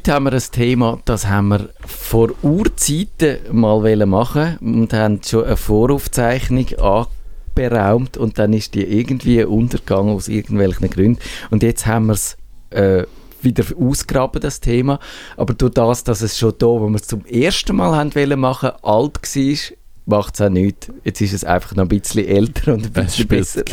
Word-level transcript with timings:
Heute 0.00 0.14
haben 0.14 0.24
wir 0.24 0.32
ein 0.32 0.42
Thema, 0.50 0.98
das 1.04 1.28
haben 1.28 1.48
wir 1.48 1.68
vor 1.86 2.30
Urzeiten 2.40 3.36
mal 3.52 4.06
machen 4.06 4.56
und 4.62 4.94
haben 4.94 5.20
schon 5.22 5.44
eine 5.44 5.58
Voraufzeichnung 5.58 6.68
anberaumt 6.78 8.16
und 8.16 8.38
dann 8.38 8.54
ist 8.54 8.72
die 8.72 8.82
irgendwie 8.82 9.44
untergegangen 9.44 10.14
aus 10.14 10.28
irgendwelchen 10.28 10.88
Gründen 10.88 11.20
und 11.50 11.62
jetzt 11.62 11.86
haben 11.86 12.06
wir 12.06 12.14
es 12.14 12.38
äh, 12.70 13.04
wieder 13.42 13.62
ausgraben, 13.78 14.40
das 14.40 14.60
Thema. 14.60 15.00
Aber 15.36 15.52
durch 15.52 15.74
das, 15.74 16.02
dass 16.02 16.22
es 16.22 16.38
schon 16.38 16.54
da, 16.56 16.66
wo 16.66 16.88
wir 16.88 16.96
es 16.96 17.06
zum 17.06 17.26
ersten 17.26 17.76
Mal 17.76 17.94
haben 17.94 18.40
machen, 18.40 18.70
alt 18.80 19.20
war, 19.22 19.76
macht 20.06 20.34
es 20.34 20.40
auch 20.40 20.48
nichts. 20.48 20.88
Jetzt 21.04 21.20
ist 21.20 21.34
es 21.34 21.44
einfach 21.44 21.76
noch 21.76 21.84
ein 21.84 21.88
bisschen 21.88 22.26
älter 22.26 22.72
und 22.72 22.86
ein 22.86 23.04
bisschen 23.04 23.28
besser 23.28 23.64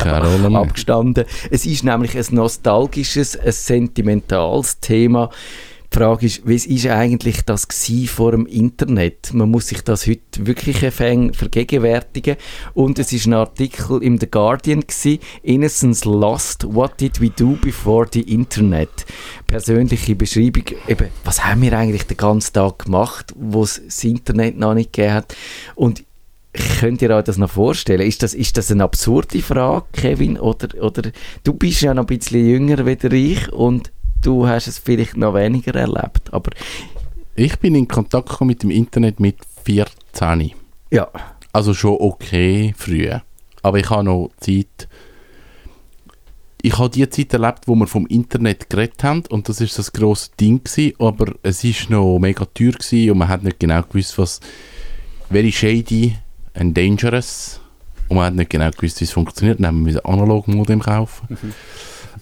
abgestanden. 0.54 1.24
Es 1.50 1.64
ist 1.64 1.84
nämlich 1.84 2.18
ein 2.18 2.26
nostalgisches, 2.32 3.34
ein 3.34 3.50
sentimentales 3.50 4.78
Thema. 4.80 5.30
Die 5.90 5.96
Frage 5.96 6.26
ist, 6.26 6.42
was 6.44 6.66
ist 6.66 6.86
eigentlich 6.86 7.44
das 7.44 7.66
vor 8.06 8.32
dem 8.32 8.46
Internet? 8.46 9.32
Man 9.32 9.50
muss 9.50 9.68
sich 9.68 9.82
das 9.82 10.06
heute 10.06 10.46
wirklich 10.46 10.78
vergegenwärtigen. 10.78 12.36
Und 12.74 12.98
es 12.98 13.12
ist 13.12 13.26
ein 13.26 13.32
Artikel 13.32 14.02
im 14.02 14.18
The 14.18 14.30
Guardian 14.30 14.80
gewesen, 14.80 15.18
Innocence 15.42 16.04
Lost, 16.04 16.66
What 16.72 17.00
Did 17.00 17.20
We 17.20 17.30
Do 17.30 17.56
Before 17.60 18.06
the 18.12 18.20
Internet? 18.20 19.06
Persönliche 19.46 20.14
Beschreibung, 20.14 20.64
eben, 20.86 21.08
was 21.24 21.44
haben 21.44 21.62
wir 21.62 21.72
eigentlich 21.72 22.06
den 22.06 22.18
ganzen 22.18 22.52
Tag 22.52 22.84
gemacht, 22.84 23.32
wo 23.36 23.62
es 23.62 23.82
das 23.82 24.04
Internet 24.04 24.58
noch 24.58 24.74
nicht 24.74 24.92
gegeben 24.92 25.14
hat? 25.14 25.36
Und 25.74 26.04
Könnt 26.80 27.02
ihr 27.02 27.10
euch 27.10 27.24
das 27.24 27.36
noch 27.36 27.50
vorstellen? 27.50 28.00
Ist 28.00 28.22
das, 28.22 28.34
ist 28.34 28.56
das 28.56 28.70
eine 28.70 28.82
absurde 28.82 29.40
Frage, 29.42 29.86
Kevin? 29.92 30.38
Oder, 30.38 30.82
oder 30.82 31.10
du 31.44 31.52
bist 31.52 31.82
ja 31.82 31.92
noch 31.92 32.04
ein 32.08 32.18
bisschen 32.18 32.46
jünger 32.46 32.84
wie 32.86 33.32
ich 33.32 33.52
und 33.52 33.92
du 34.22 34.46
hast 34.46 34.66
es 34.66 34.78
vielleicht 34.78 35.16
noch 35.16 35.34
weniger 35.34 35.74
erlebt. 35.74 36.32
Aber 36.32 36.50
ich 37.34 37.58
bin 37.58 37.74
in 37.74 37.88
Kontakt 37.88 38.28
gekommen 38.28 38.48
mit 38.48 38.62
dem 38.62 38.70
Internet 38.70 39.20
mit 39.20 39.36
14. 39.64 40.52
Ja. 40.90 41.08
Also 41.52 41.74
schon 41.74 41.96
okay 41.98 42.74
früh. 42.76 43.10
Aber 43.62 43.78
ich 43.78 43.90
habe 43.90 44.04
noch 44.04 44.30
Zeit. 44.40 44.88
Ich 46.60 46.76
habe 46.76 46.90
die 46.90 47.08
Zeit 47.08 47.32
erlebt, 47.32 47.66
wo 47.66 47.76
wir 47.76 47.86
vom 47.86 48.06
Internet 48.08 48.68
geredet 48.68 49.04
haben 49.04 49.22
und 49.28 49.48
das 49.48 49.60
ist 49.60 49.78
das 49.78 49.92
grosse 49.92 50.30
Ding 50.40 50.64
gewesen, 50.64 50.94
aber 50.98 51.34
es 51.44 51.62
ist 51.62 51.88
noch 51.88 52.18
mega 52.18 52.44
teuer 52.46 52.72
gewesen 52.72 53.12
und 53.12 53.18
man 53.18 53.28
hat 53.28 53.44
nicht 53.44 53.60
genau 53.60 53.80
gewusst, 53.82 54.18
was 54.18 54.40
very 55.30 55.52
shady 55.52 56.16
and 56.54 56.76
dangerous 56.76 57.60
und 58.08 58.16
man 58.16 58.26
hat 58.26 58.34
nicht 58.34 58.50
genau 58.50 58.70
gewusst, 58.70 59.00
wie 59.00 59.04
es 59.04 59.12
funktioniert. 59.12 59.60
Dann 59.60 59.68
haben 59.68 59.86
wir 59.86 60.04
ein 60.04 60.12
Analog-Modem 60.12 60.80
kaufen. 60.80 61.28
Mhm. 61.30 61.54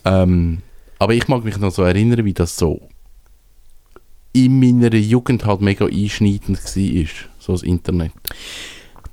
Ähm, 0.05 0.59
aber 0.99 1.15
ich 1.15 1.29
mag 1.29 1.45
mich 1.45 1.59
noch 1.59 1.73
so 1.73 1.83
erinnern, 1.83 2.25
wie 2.25 2.35
das 2.35 2.57
so 2.57 2.89
in 4.33 4.61
meiner 4.61 4.95
Jugend 4.95 5.47
halt 5.47 5.63
mega 5.63 5.87
einschneidend 5.87 6.59
war, 6.59 7.07
so 7.39 7.53
das 7.53 7.63
Internet. 7.63 8.13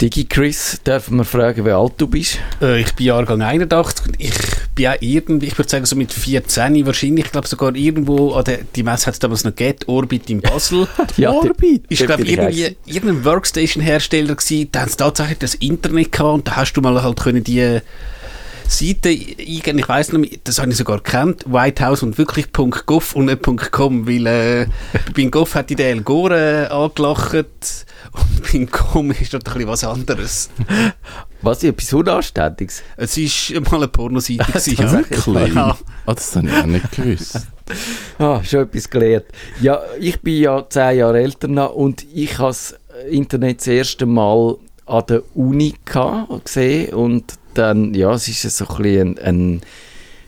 Digi 0.02 0.26
Chris, 0.26 0.82
dürfen 0.86 1.18
wir 1.18 1.24
fragen, 1.24 1.66
wie 1.66 1.72
alt 1.72 1.94
du 1.98 2.08
bist? 2.08 2.40
Äh, 2.62 2.82
ich 2.82 2.94
bin 2.94 3.06
Jahrgang 3.06 3.42
81. 3.42 4.16
Ich 4.18 4.34
bin 4.76 4.88
auch 4.88 4.96
irgendwie, 5.00 5.46
ich 5.46 5.58
würde 5.58 5.70
sagen, 5.70 5.86
so 5.86 5.96
mit 5.96 6.12
14 6.12 6.86
wahrscheinlich, 6.86 7.26
ich 7.26 7.32
glaube 7.32 7.48
sogar 7.48 7.74
irgendwo, 7.76 8.34
an 8.34 8.44
der, 8.44 8.60
die 8.76 8.84
Messe 8.84 9.08
hat 9.08 9.14
es 9.14 9.20
damals 9.20 9.44
noch 9.46 9.56
gegeben, 9.56 9.80
Orbit 9.88 10.30
in 10.30 10.42
Basel. 10.42 10.88
ja, 11.18 11.32
Orbit? 11.32 11.86
Ich 11.90 12.06
glaube, 12.06 12.24
irgendwie 12.24 12.76
irgendein 12.86 13.24
Workstation-Hersteller 13.24 14.36
gewesen, 14.36 14.70
da 14.72 14.82
haben 14.82 14.90
sie 14.90 14.98
tatsächlich 14.98 15.38
das 15.38 15.56
Internet 15.56 16.12
gehabt 16.12 16.34
und 16.34 16.48
da 16.48 16.56
hast 16.58 16.74
du 16.74 16.82
mal 16.82 17.02
halt 17.02 17.20
können 17.20 17.44
die 17.44 17.80
Seite 18.68 19.10
eingeben, 19.10 19.80
ich 19.80 19.90
weiss 19.90 20.12
noch, 20.12 20.22
das 20.44 20.60
habe 20.60 20.72
ich 20.72 20.78
sogar 20.78 20.98
gekannt, 20.98 21.46
Whitehouse 21.48 22.04
und 22.04 22.18
wirklich 22.18 22.52
.gov 22.52 23.16
und 23.16 23.26
nicht 23.26 23.72
.com, 23.72 24.08
weil 24.08 24.28
äh, 24.28 24.68
bei 25.16 25.26
.gov 25.26 25.56
hat 25.56 25.70
die 25.70 25.82
El 25.82 26.02
Gore 26.02 26.68
äh, 26.70 26.74
angelacht 26.74 27.34
und 28.12 28.52
bei 28.52 28.66
.com 28.66 29.12
ist 29.12 29.34
dort 29.34 29.48
ein 29.48 29.54
bisschen 29.54 29.70
was 29.70 29.84
anderes. 29.84 30.50
Was, 31.42 31.64
etwas 31.64 31.92
Unanständiges? 31.94 32.84
Es 32.96 33.18
war 33.18 33.62
mal 33.62 33.78
eine 33.78 33.88
Pornoseite. 33.90 34.46
gewesen, 34.54 34.76
ja. 34.78 34.92
Wirklich? 34.92 35.54
Ja. 35.54 35.78
Oh, 36.06 36.14
das 36.14 36.36
habe 36.36 36.48
ich 36.48 36.54
auch 36.54 36.66
nicht 36.66 36.92
gewusst. 36.92 37.48
ah, 38.20 38.44
schon 38.44 38.62
etwas 38.62 38.90
gelernt. 38.90 39.26
Ja, 39.62 39.82
ich 40.00 40.22
bin 40.22 40.42
ja 40.42 40.66
zehn 40.70 41.00
Jahre 41.00 41.20
älter 41.22 41.48
noch 41.48 41.74
und 41.74 42.06
ich 42.14 42.38
habe 42.38 42.50
das 42.50 42.76
Internet 43.10 43.60
das 43.60 43.68
erste 43.68 44.06
Mal 44.06 44.58
an 44.86 45.04
der 45.08 45.24
Uni 45.36 45.76
gesehen 45.86 46.94
und 46.94 47.34
dann, 47.58 47.94
ja, 47.94 48.12
es 48.14 48.28
ist 48.28 48.42
so 48.42 48.66
ein 48.68 48.78
bisschen 48.78 49.18
ein, 49.20 49.26
ein 49.26 49.62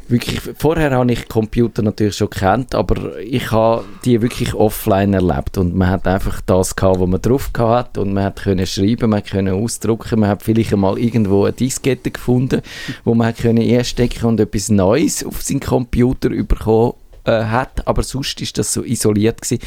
wirklich, 0.08 0.40
vorher 0.58 0.92
habe 0.92 1.12
ich 1.12 1.28
Computer 1.28 1.82
natürlich 1.82 2.16
schon 2.16 2.30
kennt, 2.30 2.76
aber 2.76 3.18
ich 3.20 3.52
habe 3.52 3.86
die 4.04 4.22
wirklich 4.22 4.54
offline 4.54 5.14
erlebt 5.14 5.58
und 5.58 5.76
man 5.76 5.90
hat 5.90 6.08
einfach 6.08 6.42
das 6.42 6.76
gehabt, 6.76 7.00
was 7.00 7.10
man 7.10 7.22
drauf 7.22 7.52
hat 7.58 7.98
und 7.98 8.14
man 8.14 8.26
hat 8.26 8.44
können 8.44 8.66
schreiben, 8.66 9.10
man 9.10 9.24
können 9.24 9.56
ausdrucken, 9.56 10.20
man 10.20 10.30
hat 10.30 10.44
vielleicht 10.44 10.74
einmal 10.74 11.00
irgendwo 11.00 11.44
eine 11.44 11.54
Diskette 11.54 12.12
gefunden, 12.12 12.62
wo 13.04 13.14
man 13.14 13.28
hat 13.28 13.38
können 13.38 13.68
einstecken 13.68 14.26
und 14.26 14.40
etwas 14.40 14.70
Neues 14.70 15.26
auf 15.26 15.42
seinen 15.42 15.60
Computer 15.60 16.30
bekommen 16.30 16.94
äh, 17.26 17.44
hat, 17.46 17.88
aber 17.88 18.04
sonst 18.04 18.40
ist 18.42 18.58
das 18.58 18.74
so 18.74 18.84
isoliert 18.84 19.42
gewesen. 19.42 19.64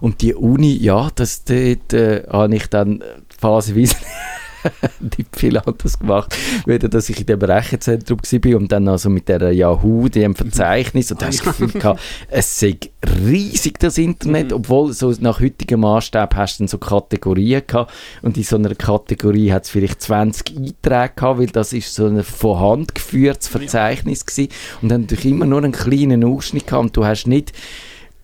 und 0.00 0.22
die 0.22 0.34
Uni, 0.34 0.76
ja, 0.76 1.10
das 1.14 1.44
dort 1.44 1.92
äh, 1.92 2.22
habe 2.30 2.54
ich 2.54 2.66
dann 2.68 3.02
phasenweise 3.40 3.96
nicht 5.00 5.36
viel 5.36 5.58
anderes 5.58 5.98
gemacht, 5.98 6.36
weder 6.66 6.88
dass 6.88 7.08
ich 7.08 7.20
in 7.20 7.26
dem 7.26 7.40
Rechenzentrum 7.40 8.18
war 8.18 8.56
und 8.56 8.72
dann 8.72 8.88
also 8.88 9.10
mit 9.10 9.28
der 9.28 9.52
Yahoo, 9.52 10.08
dem 10.08 10.34
Verzeichnis, 10.34 11.10
und 11.10 11.20
da 11.20 11.26
habe 11.26 11.34
ich 11.34 11.40
das 11.40 11.56
Gefühl 11.56 11.80
gehabt, 11.80 12.00
es 12.28 12.60
sei 12.60 12.76
riesig, 13.24 13.78
das 13.78 13.98
Internet, 13.98 14.50
mhm. 14.50 14.56
obwohl 14.56 14.92
so 14.92 15.12
nach 15.20 15.40
heutigem 15.40 15.80
Maßstab 15.80 16.34
hast 16.36 16.58
du 16.58 16.62
dann 16.62 16.68
so 16.68 16.78
Kategorien 16.78 17.62
gehabt 17.66 17.92
und 18.22 18.36
in 18.36 18.42
so 18.42 18.56
einer 18.56 18.74
Kategorie 18.74 19.52
hat 19.52 19.64
es 19.64 19.70
vielleicht 19.70 20.02
20 20.02 20.56
Einträge 20.56 21.12
gehabt, 21.16 21.38
weil 21.38 21.46
das 21.46 21.72
ist 21.72 21.94
so 21.94 22.06
ein 22.06 22.22
von 22.22 22.60
Hand 22.60 22.94
geführtes 22.94 23.48
Verzeichnis 23.48 24.26
gewesen 24.26 24.50
und 24.82 24.88
dann 24.90 25.02
natürlich 25.02 25.26
immer 25.26 25.46
nur 25.46 25.62
einen 25.62 25.72
kleinen 25.72 26.24
Ausschnitt 26.24 26.66
gehabt 26.66 26.84
und 26.84 26.96
du 26.96 27.04
hast 27.04 27.26
nicht 27.26 27.52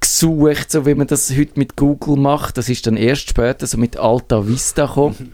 gesucht, 0.00 0.70
so 0.70 0.86
wie 0.86 0.94
man 0.94 1.06
das 1.06 1.36
heute 1.36 1.58
mit 1.58 1.76
Google 1.76 2.16
macht. 2.16 2.58
Das 2.58 2.68
ist 2.68 2.86
dann 2.86 2.96
erst 2.96 3.30
später 3.30 3.66
so 3.66 3.78
mit 3.78 3.96
Alta 3.96 4.46
Vista 4.46 4.86
gekommen. 4.86 5.32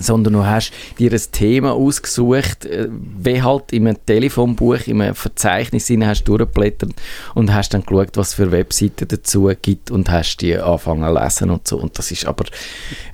Sondern 0.00 0.34
du 0.34 0.44
hast 0.44 0.72
dir 0.98 1.12
ein 1.12 1.20
Thema 1.32 1.72
ausgesucht, 1.72 2.64
äh, 2.64 2.88
wie 2.90 3.42
halt 3.42 3.72
in 3.72 3.86
einem 3.86 3.98
Telefonbuch, 4.04 4.86
in 4.86 5.00
einem 5.00 5.14
Verzeichnis 5.14 5.86
hinein 5.86 6.10
hast 6.10 6.24
durchgeblättert 6.24 6.92
und 7.34 7.52
hast 7.52 7.74
dann 7.74 7.84
geschaut, 7.84 8.16
was 8.16 8.34
für 8.34 8.50
Webseiten 8.50 9.06
dazu 9.08 9.50
gibt 9.60 9.90
und 9.90 10.10
hast 10.10 10.38
die 10.38 10.56
angefangen 10.56 11.04
zu 11.04 11.22
lesen 11.22 11.50
und 11.50 11.68
so. 11.68 11.78
Und 11.78 11.98
das 11.98 12.10
ist 12.10 12.26
aber 12.26 12.44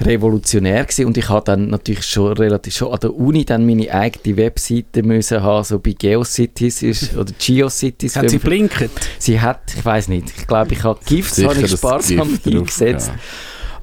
revolutionär 0.01 0.85
gewesen. 0.85 1.07
und 1.07 1.17
ich 1.17 1.29
habe 1.29 1.45
dann 1.45 1.69
natürlich 1.69 2.07
schon 2.07 2.33
relativ 2.33 2.75
schon 2.75 2.93
an 2.93 3.01
der 3.01 3.15
Uni 3.15 3.45
dann 3.45 3.67
meine 3.67 3.93
eigene 3.93 4.37
Webseite 4.37 5.03
müssen 5.03 5.43
haben, 5.43 5.65
so 5.65 5.79
bei 5.79 5.93
GeoCities 5.93 6.83
ist, 6.83 7.17
oder 7.17 7.33
GeoCities. 7.39 8.17
Hat 8.17 8.31
sie 8.31 8.39
blinkt? 8.39 8.91
Sie 9.19 9.41
hat, 9.41 9.75
ich 9.75 9.85
weiß 9.85 10.09
nicht, 10.09 10.33
ich 10.37 10.47
glaube, 10.47 10.73
ich 10.73 10.83
habe 10.85 10.99
GIFs 11.05 11.43
habe 11.43 11.61
ich 11.61 11.71
sparsam 11.71 12.39
eingesetzt. 12.45 13.09
Ja. 13.09 13.21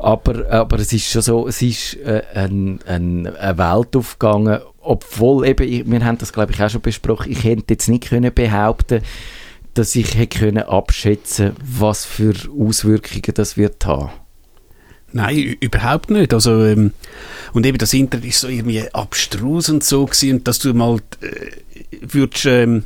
Aber, 0.04 0.50
aber 0.52 0.80
es 0.80 0.92
ist 0.92 1.10
schon 1.10 1.22
so, 1.22 1.48
es 1.48 1.62
ist 1.62 1.96
äh, 1.96 2.24
ein, 2.36 2.80
ein, 2.86 3.26
eine 3.26 3.58
Welt 3.58 3.96
aufgegangen, 3.96 4.60
obwohl 4.82 5.48
eben, 5.48 5.90
wir 5.90 6.06
haben 6.06 6.18
das 6.18 6.34
glaube 6.34 6.52
ich 6.52 6.62
auch 6.62 6.70
schon 6.70 6.82
besprochen, 6.82 7.32
ich 7.32 7.44
hätte 7.44 7.64
jetzt 7.70 7.88
nicht 7.88 8.10
können 8.10 8.34
behaupten 8.34 9.02
dass 9.74 9.96
ich 9.96 10.16
hätte 10.16 10.40
können 10.40 10.64
abschätzen 10.64 11.54
was 11.66 12.06
für 12.06 12.34
Auswirkungen 12.58 13.34
das 13.34 13.58
wird 13.58 13.86
haben. 13.86 14.12
Nein, 15.12 15.56
überhaupt 15.60 16.10
nicht. 16.10 16.34
Also, 16.34 16.66
ähm, 16.66 16.92
und 17.54 17.66
eben 17.66 17.78
das 17.78 17.94
Internet 17.94 18.26
ist 18.26 18.40
so 18.40 18.48
irgendwie 18.48 18.84
abstrus 18.94 19.70
und 19.70 19.84
so 19.84 20.06
gewesen, 20.06 20.44
dass 20.44 20.60
du 20.60 20.74
mal 20.74 20.98
äh, 21.22 21.52
würdest, 22.02 22.46
ähm, 22.46 22.86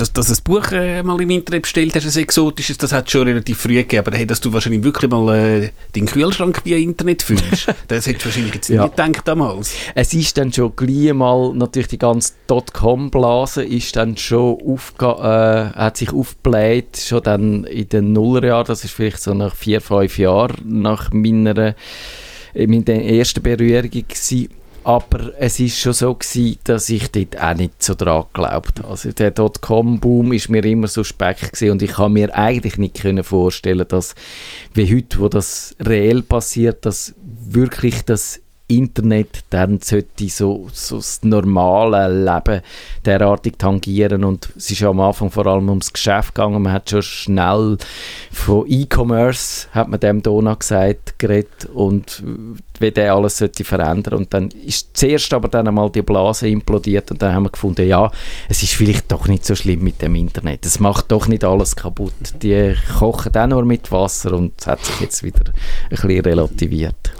dass, 0.00 0.12
dass 0.12 0.30
ein 0.30 0.42
Buch 0.44 0.72
äh, 0.72 1.02
mal 1.02 1.20
im 1.20 1.30
Internet 1.30 1.62
bestellt 1.62 1.94
hast, 1.94 2.06
ein 2.06 2.22
exotisches, 2.22 2.78
das 2.78 2.92
hat 2.92 3.10
schon 3.10 3.28
relativ 3.28 3.58
früh 3.58 3.74
gegeben, 3.74 4.06
aber 4.06 4.16
hey, 4.16 4.26
dass 4.26 4.40
du 4.40 4.52
wahrscheinlich 4.52 4.82
wirklich 4.82 5.10
mal 5.10 5.36
äh, 5.36 5.70
den 5.94 6.06
Kühlschrank 6.06 6.62
via 6.64 6.78
Internet 6.78 7.22
fühlst, 7.22 7.68
das 7.88 8.06
hättest 8.06 8.24
du 8.24 8.28
wahrscheinlich 8.28 8.54
jetzt 8.54 8.68
ja. 8.68 8.84
nicht 8.84 8.96
gedacht 8.96 9.28
damals. 9.28 9.74
Es 9.94 10.14
ist 10.14 10.38
dann 10.38 10.52
schon 10.52 10.74
gleich 10.74 11.12
mal, 11.12 11.52
natürlich 11.54 11.88
die 11.88 11.98
ganze 11.98 12.32
Dotcom-Blase 12.46 13.62
ist 13.62 13.96
dann 13.96 14.16
schon 14.16 14.58
aufge 14.64 15.06
äh, 15.06 15.76
hat 15.76 15.98
sich 15.98 16.12
aufgebläht, 16.12 16.96
schon 16.96 17.22
dann 17.22 17.64
in 17.64 17.88
den 17.88 18.12
Nullerjahren, 18.12 18.66
das 18.66 18.84
ist 18.84 18.92
vielleicht 18.92 19.20
so 19.20 19.34
nach 19.34 19.54
vier, 19.54 19.80
fünf 19.80 20.18
Jahren 20.18 20.56
nach 20.64 21.12
meiner, 21.12 21.74
meiner 22.54 22.88
ersten 22.88 23.42
Berührung 23.42 23.90
gewesen 23.90 24.48
aber 24.84 25.32
es 25.38 25.60
ist 25.60 25.78
schon 25.78 25.92
so 25.92 26.14
gewesen, 26.14 26.58
dass 26.64 26.88
ich 26.88 27.10
dort 27.10 27.40
auch 27.40 27.54
nicht 27.54 27.82
so 27.82 27.94
dran 27.94 28.24
geglaubt 28.32 28.78
habe. 28.78 28.88
Also 28.88 29.12
der 29.12 29.30
Dotcom-Boom 29.30 30.32
ist 30.32 30.48
mir 30.48 30.64
immer 30.64 30.88
so 30.88 31.04
speck 31.04 31.52
gewesen 31.52 31.72
und 31.72 31.82
ich 31.82 31.92
kann 31.92 32.12
mir 32.12 32.34
eigentlich 32.34 32.78
nicht 32.78 33.00
vorstellen, 33.22 33.86
dass 33.88 34.14
wie 34.74 34.94
heute, 34.94 35.18
wo 35.18 35.28
das 35.28 35.76
reell 35.80 36.22
passiert, 36.22 36.86
dass 36.86 37.14
wirklich 37.22 38.02
das 38.04 38.40
Internet 38.70 39.44
dann 39.50 39.80
sollte 39.80 40.28
so, 40.28 40.68
so 40.72 40.96
das 40.96 41.20
normale 41.22 42.08
Leben 42.24 42.62
derartig 43.04 43.58
tangieren. 43.58 44.24
Und 44.24 44.50
es 44.56 44.70
ist 44.70 44.80
ja 44.80 44.90
am 44.90 45.00
Anfang 45.00 45.30
vor 45.30 45.46
allem 45.46 45.68
ums 45.68 45.92
Geschäft 45.92 46.34
gegangen, 46.34 46.62
man 46.62 46.72
hat 46.72 46.90
schon 46.90 47.02
schnell 47.02 47.78
von 48.32 48.64
E-Commerce, 48.68 49.68
hat 49.72 49.88
man 49.88 50.00
dem 50.00 50.22
Dona 50.22 50.54
gesagt, 50.54 51.18
geredet 51.18 51.66
und 51.72 52.22
wie 52.80 52.90
der 52.90 53.14
alles 53.14 53.38
sollte 53.38 53.64
verändern. 53.64 54.14
Und 54.14 54.34
dann 54.34 54.48
ist 54.48 54.96
zuerst 54.96 55.32
aber 55.34 55.48
dann 55.48 55.68
einmal 55.68 55.90
die 55.90 56.02
Blase 56.02 56.48
implodiert 56.48 57.10
und 57.10 57.20
dann 57.22 57.34
haben 57.34 57.44
wir 57.44 57.50
gefunden, 57.50 57.86
ja, 57.86 58.10
es 58.48 58.62
ist 58.62 58.72
vielleicht 58.72 59.12
doch 59.12 59.28
nicht 59.28 59.44
so 59.44 59.54
schlimm 59.54 59.82
mit 59.82 60.00
dem 60.02 60.14
Internet, 60.14 60.64
es 60.66 60.80
macht 60.80 61.12
doch 61.12 61.28
nicht 61.28 61.44
alles 61.44 61.76
kaputt, 61.76 62.14
die 62.42 62.74
kochen 62.98 63.36
auch 63.36 63.46
nur 63.46 63.64
mit 63.64 63.92
Wasser 63.92 64.32
und 64.32 64.52
es 64.58 64.66
hat 64.66 64.84
sich 64.84 65.00
jetzt 65.00 65.22
wieder 65.22 65.44
ein 65.44 65.90
bisschen 65.90 66.20
relativiert. 66.20 67.12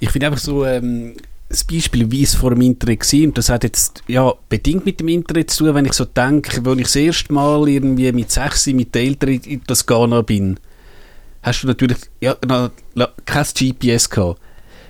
Ich 0.00 0.10
finde 0.10 0.26
einfach 0.26 0.40
so 0.40 0.64
ähm, 0.64 1.14
das 1.50 1.64
Beispiel, 1.64 2.10
wie 2.10 2.22
es 2.22 2.34
vor 2.34 2.50
dem 2.50 2.62
Internet 2.62 3.12
war, 3.12 3.24
und 3.26 3.36
das 3.36 3.48
hat 3.48 3.64
jetzt 3.64 4.02
ja, 4.06 4.32
bedingt 4.48 4.86
mit 4.86 5.00
dem 5.00 5.08
Internet 5.08 5.50
zu 5.50 5.64
tun, 5.64 5.74
wenn 5.74 5.84
ich 5.84 5.92
so 5.92 6.04
denke, 6.04 6.62
als 6.64 6.78
ich 6.78 6.84
das 6.84 6.96
erste 6.96 7.32
Mal 7.32 7.68
irgendwie 7.68 8.10
mit 8.12 8.30
6 8.30 8.68
mit 8.68 8.94
den 8.94 9.08
Eltern 9.08 9.30
in 9.30 9.60
das 9.66 9.84
Ghana 9.84 10.22
bin, 10.22 10.58
hast 11.42 11.62
du 11.62 11.66
natürlich 11.66 11.98
ja, 12.20 12.36
noch, 12.46 12.70
kein 13.24 13.44
GPS 13.44 14.08
gehabt. 14.08 14.40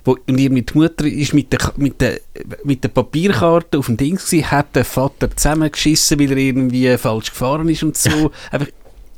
Wo, 0.05 0.13
und 0.13 0.39
irgendwie 0.39 0.63
die 0.63 0.79
Mutter 0.79 1.05
ist 1.07 1.35
mit 1.35 1.53
der, 1.53 1.73
mit 1.77 2.01
der, 2.01 2.21
mit 2.65 2.85
der 2.85 2.89
Papierkarte 2.89 3.79
auf 3.79 3.87
dem 3.87 3.97
Ding 3.97 4.17
gewesen, 4.17 4.51
hat 4.51 4.75
der 4.77 4.85
Vater 4.85 5.35
zusammengeschissen, 5.35 6.19
weil 6.19 6.31
er 6.33 6.39
irgendwie 6.39 6.97
falsch 6.99 7.31
gefahren 7.31 7.69
ist 7.69 7.83
und 7.83 7.97
so. 7.97 8.31
Einfach, 8.51 8.69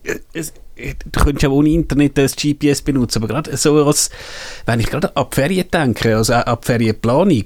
äh, 0.04 0.18
es, 0.32 0.52
du 0.76 1.20
könntest 1.20 1.42
ja 1.42 1.48
ohne 1.48 1.70
Internet 1.70 2.18
das 2.18 2.36
GPS 2.36 2.82
benutzen, 2.82 3.18
aber 3.18 3.28
gerade 3.28 3.56
so 3.56 3.84
als, 3.84 4.10
wenn 4.66 4.80
ich 4.80 4.86
gerade 4.86 5.12
die 5.16 5.34
Ferien 5.34 5.70
denke, 5.70 6.16
also 6.16 6.34
die 6.34 6.66
Ferienplanung, 6.66 7.44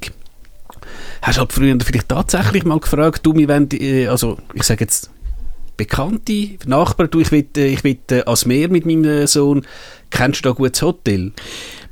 hast 1.23 1.37
du 1.37 1.41
halt 1.41 1.53
früher 1.53 1.77
vielleicht 1.81 2.09
tatsächlich 2.09 2.65
mal 2.65 2.81
gefragt, 2.81 3.25
du, 3.25 3.35
wir 3.35 3.49
wollen, 3.49 3.69
äh, 3.73 4.07
also 4.07 4.39
ich 4.55 4.63
sage 4.63 4.85
jetzt, 4.85 5.11
Bekannte, 5.77 6.57
Nachbarn, 6.67 7.11
du, 7.11 7.21
ich 7.21 7.31
will, 7.33 7.47
äh, 7.57 7.67
ich 7.67 7.85
will 7.85 7.99
äh, 8.11 8.23
ans 8.23 8.47
Meer 8.47 8.69
mit 8.69 8.87
meinem 8.87 9.27
Sohn, 9.27 9.67
kennst 10.11 10.41
du 10.41 10.49
da 10.49 10.51
ein 10.51 10.57
gutes 10.57 10.83
Hotel? 10.83 11.33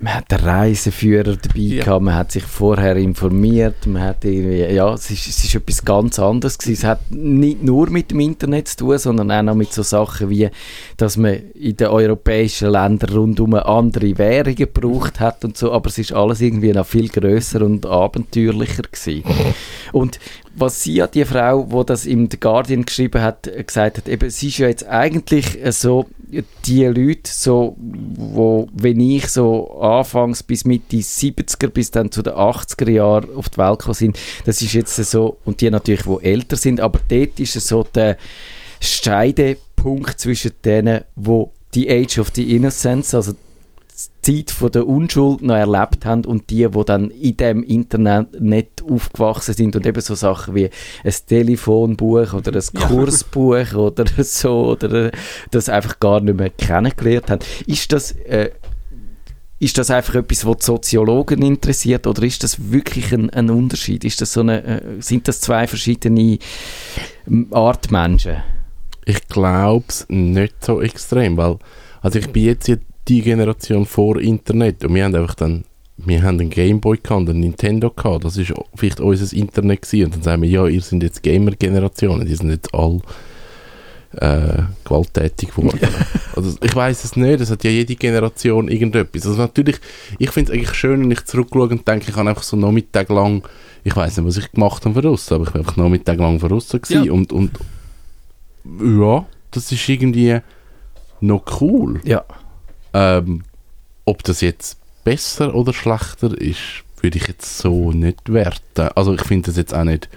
man 0.04 0.14
hat 0.14 0.32
einen 0.32 0.44
Reiseführer 0.44 1.36
dabei 1.36 1.60
ja. 1.60 1.84
gehabt, 1.84 2.04
man 2.04 2.14
hat 2.14 2.32
sich 2.32 2.42
vorher 2.42 2.96
informiert, 2.96 3.86
man 3.86 4.02
hat 4.02 4.24
irgendwie, 4.24 4.74
ja, 4.74 4.92
es 4.92 5.10
ist, 5.10 5.26
es 5.26 5.44
ist 5.44 5.54
etwas 5.54 5.84
ganz 5.84 6.18
anderes 6.18 6.58
gewesen. 6.58 6.74
Es 6.74 6.84
hat 6.84 7.10
nicht 7.10 7.62
nur 7.62 7.88
mit 7.88 8.10
dem 8.10 8.20
Internet 8.20 8.68
zu 8.68 8.76
tun, 8.76 8.98
sondern 8.98 9.30
auch 9.30 9.42
noch 9.42 9.54
mit 9.54 9.72
so 9.72 9.82
Sachen 9.82 10.28
wie, 10.28 10.50
dass 10.98 11.16
man 11.16 11.34
in 11.54 11.76
den 11.76 11.88
europäischen 11.88 12.70
Ländern 12.70 13.16
rundum 13.16 13.54
andere 13.54 14.18
Währungen 14.18 14.56
gebraucht 14.56 15.20
hat 15.20 15.44
und 15.44 15.56
so, 15.56 15.72
aber 15.72 15.88
es 15.88 15.96
ist 15.96 16.12
alles 16.12 16.42
irgendwie 16.42 16.72
noch 16.72 16.86
viel 16.86 17.08
größer 17.08 17.62
und 17.62 17.86
abenteuerlicher 17.86 18.82
gewesen. 18.82 19.24
und 19.92 20.18
was 20.56 20.82
sie 20.82 20.94
ja, 20.94 21.06
die 21.06 21.24
Frau, 21.24 21.64
die 21.64 21.86
das 21.86 22.06
im 22.06 22.30
The 22.30 22.38
Guardian 22.38 22.84
geschrieben 22.84 23.22
hat, 23.22 23.50
gesagt 23.66 23.98
hat, 23.98 24.08
eben, 24.08 24.30
sie 24.30 24.48
ist 24.48 24.58
ja 24.58 24.68
jetzt 24.68 24.86
eigentlich 24.86 25.58
so 25.70 26.06
die 26.66 26.84
Leute, 26.84 27.30
so, 27.30 27.76
wo, 28.16 28.68
wenn 28.72 29.00
ich 29.00 29.28
so 29.28 29.80
anfangs 29.80 30.42
bis 30.42 30.64
Mitte 30.64 30.96
70er 30.96 31.68
bis 31.68 31.90
dann 31.90 32.10
zu 32.10 32.22
den 32.22 32.34
80er 32.34 32.90
Jahren 32.90 33.34
auf 33.34 33.48
die 33.48 33.58
Welt 33.58 33.78
gekommen 33.78 33.94
sind, 33.94 34.18
das 34.44 34.62
ist 34.62 34.72
jetzt 34.72 34.96
so, 34.96 35.36
und 35.44 35.60
die 35.60 35.70
natürlich, 35.70 36.06
wo 36.06 36.18
älter 36.18 36.56
sind, 36.56 36.80
aber 36.80 37.00
dort 37.08 37.40
ist 37.40 37.56
es 37.56 37.68
so 37.68 37.82
der 37.82 38.16
Scheidepunkt 38.80 40.18
zwischen 40.18 40.52
denen, 40.64 41.02
wo 41.16 41.52
die 41.74 41.90
Age 41.90 42.18
of 42.18 42.30
the 42.34 42.54
Innocence, 42.54 43.14
also 43.14 43.34
Zeit 44.22 44.50
von 44.50 44.72
der 44.72 44.88
Unschuld 44.88 45.42
noch 45.42 45.54
erlebt 45.54 46.04
haben 46.04 46.24
und 46.24 46.50
die, 46.50 46.68
die 46.68 46.84
dann 46.84 47.10
in 47.10 47.36
dem 47.36 47.62
Internet 47.62 48.40
nicht 48.40 48.82
aufgewachsen 48.82 49.54
sind 49.54 49.76
und 49.76 49.86
eben 49.86 50.00
so 50.00 50.14
Sachen 50.14 50.54
wie 50.54 50.70
ein 51.04 51.14
Telefonbuch 51.26 52.32
oder 52.32 52.52
ein 52.52 52.80
Kursbuch 52.88 53.72
ja. 53.72 53.74
oder 53.76 54.04
so 54.24 54.70
oder 54.70 55.12
das 55.50 55.68
einfach 55.68 56.00
gar 56.00 56.20
nicht 56.20 56.36
mehr 56.36 56.50
kennengelernt 56.50 57.30
haben. 57.30 57.40
Ist 57.66 57.92
das 57.92 58.12
äh, 58.12 58.50
ist 59.60 59.78
das 59.78 59.90
einfach 59.90 60.16
etwas, 60.16 60.44
was 60.44 60.58
die 60.58 60.64
Soziologen 60.64 61.40
interessiert 61.42 62.06
oder 62.06 62.22
ist 62.24 62.42
das 62.42 62.70
wirklich 62.72 63.12
ein, 63.12 63.30
ein 63.30 63.48
Unterschied? 63.50 64.04
Ist 64.04 64.20
das 64.20 64.32
so 64.32 64.40
eine, 64.40 64.64
äh, 64.64 65.00
sind 65.00 65.28
das 65.28 65.40
zwei 65.40 65.66
verschiedene 65.66 66.38
Art 67.52 67.90
Menschen? 67.90 68.42
Ich 69.04 69.28
glaube 69.28 69.84
es 69.88 70.06
nicht 70.08 70.64
so 70.64 70.82
extrem, 70.82 71.36
weil 71.36 71.58
also 72.02 72.18
ich 72.18 72.30
bin 72.30 72.44
jetzt 72.44 72.68
die 73.08 73.22
Generation 73.22 73.86
vor 73.86 74.20
Internet 74.20 74.84
und 74.84 74.94
wir 74.94 75.04
haben 75.04 75.14
einfach 75.14 75.34
dann 75.34 75.64
wir 75.96 76.22
haben 76.22 76.40
einen 76.40 76.50
Gameboy 76.50 76.98
und 77.10 77.30
einen 77.30 77.40
Nintendo 77.40 77.88
gehabt. 77.88 78.24
Das 78.24 78.36
ist 78.36 78.52
vielleicht 78.74 78.98
unser 78.98 79.36
Internet 79.36 79.82
gewesen. 79.82 80.06
Und 80.06 80.14
dann 80.16 80.22
sagen 80.22 80.42
wir, 80.42 80.48
ja, 80.48 80.66
ihr 80.66 80.80
seid 80.80 81.04
jetzt 81.04 81.22
Gamer-Generationen. 81.22 82.26
Die 82.26 82.34
sind 82.34 82.50
jetzt 82.50 82.74
all 82.74 83.00
äh, 84.16 84.62
gewalttätig 84.84 85.54
geworden. 85.54 85.78
also 86.36 86.56
ich 86.60 86.74
weiß 86.74 87.04
es 87.04 87.16
nicht. 87.16 87.40
Es 87.40 87.50
hat 87.50 87.62
ja 87.64 87.70
jede 87.70 87.94
Generation 87.94 88.68
irgendetwas. 88.68 89.26
Also 89.26 89.38
natürlich, 89.38 89.76
ich 90.18 90.30
finde 90.30 90.52
es 90.52 90.58
eigentlich 90.58 90.74
schön, 90.74 91.00
wenn 91.00 91.10
ich 91.10 91.24
zurückschaue 91.24 91.68
und 91.68 91.86
denke, 91.86 92.10
ich 92.10 92.16
habe 92.16 92.28
einfach 92.28 92.42
so 92.42 92.56
Nachmittag 92.56 93.08
lang, 93.10 93.42
ich 93.84 93.94
weiß 93.94 94.16
nicht, 94.16 94.26
was 94.26 94.36
ich 94.36 94.50
gemacht 94.50 94.84
habe 94.84 95.00
voraus, 95.00 95.30
aber 95.30 95.44
ich 95.44 95.54
war 95.54 95.60
einfach 95.60 95.76
Nachmittag 95.76 96.18
lang 96.18 96.40
voraus 96.40 96.68
ja. 96.88 97.02
und, 97.12 97.32
und 97.32 97.58
ja, 98.80 99.26
das 99.50 99.70
ist 99.70 99.88
irgendwie 99.88 100.38
noch 101.20 101.60
cool. 101.60 102.00
Ja. 102.04 102.24
Ähm, 102.94 103.42
ob 104.04 104.22
das 104.22 104.40
jetzt 104.40 104.78
besser 105.04 105.54
oder 105.54 105.72
schlechter 105.72 106.40
ist, 106.40 106.84
würde 107.00 107.18
ich 107.18 107.26
jetzt 107.28 107.58
so 107.58 107.92
nicht 107.92 108.32
werten. 108.32 108.88
Also 108.94 109.14
ich 109.14 109.22
finde 109.22 109.46
das 109.46 109.56
jetzt 109.56 109.74
auch 109.74 109.84
nicht 109.84 110.08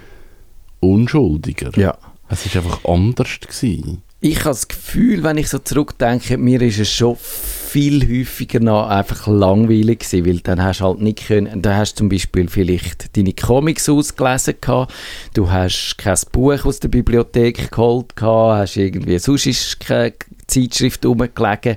unschuldiger. 0.80 1.70
Ja. 1.78 1.98
Es 2.28 2.44
ist 2.46 2.56
einfach 2.56 2.84
anders 2.84 3.40
gewesen. 3.40 4.02
Ich 4.20 4.40
habe 4.40 4.48
das 4.48 4.66
Gefühl, 4.66 5.22
wenn 5.22 5.38
ich 5.38 5.48
so 5.48 5.60
zurückdenke, 5.60 6.38
mir 6.38 6.60
ist 6.60 6.80
es 6.80 6.92
schon 6.92 7.16
viel 7.16 8.02
häufiger 8.02 8.58
noch 8.58 8.88
einfach 8.88 9.28
langweilig 9.28 10.00
gewesen, 10.00 10.26
weil 10.26 10.40
dann 10.40 10.60
hast 10.60 10.80
du 10.80 10.86
halt 10.86 11.00
nicht 11.00 11.28
können, 11.28 11.62
da 11.62 11.76
hast 11.76 11.92
du 11.94 11.98
zum 11.98 12.08
Beispiel 12.08 12.48
vielleicht 12.48 13.16
deine 13.16 13.32
Comics 13.32 13.88
ausgelesen 13.88 14.54
gehabt, 14.60 14.92
du 15.34 15.48
hast 15.50 15.96
kein 15.98 16.18
Buch 16.32 16.64
aus 16.64 16.80
der 16.80 16.88
Bibliothek 16.88 17.70
geholt 17.70 18.16
gehabt, 18.16 18.58
hast 18.58 18.76
irgendwie, 18.76 19.20
sonst 19.20 19.46
ist 19.46 19.78
keine 19.78 20.14
Zeitschrift 20.48 21.06
rumgelegen 21.06 21.76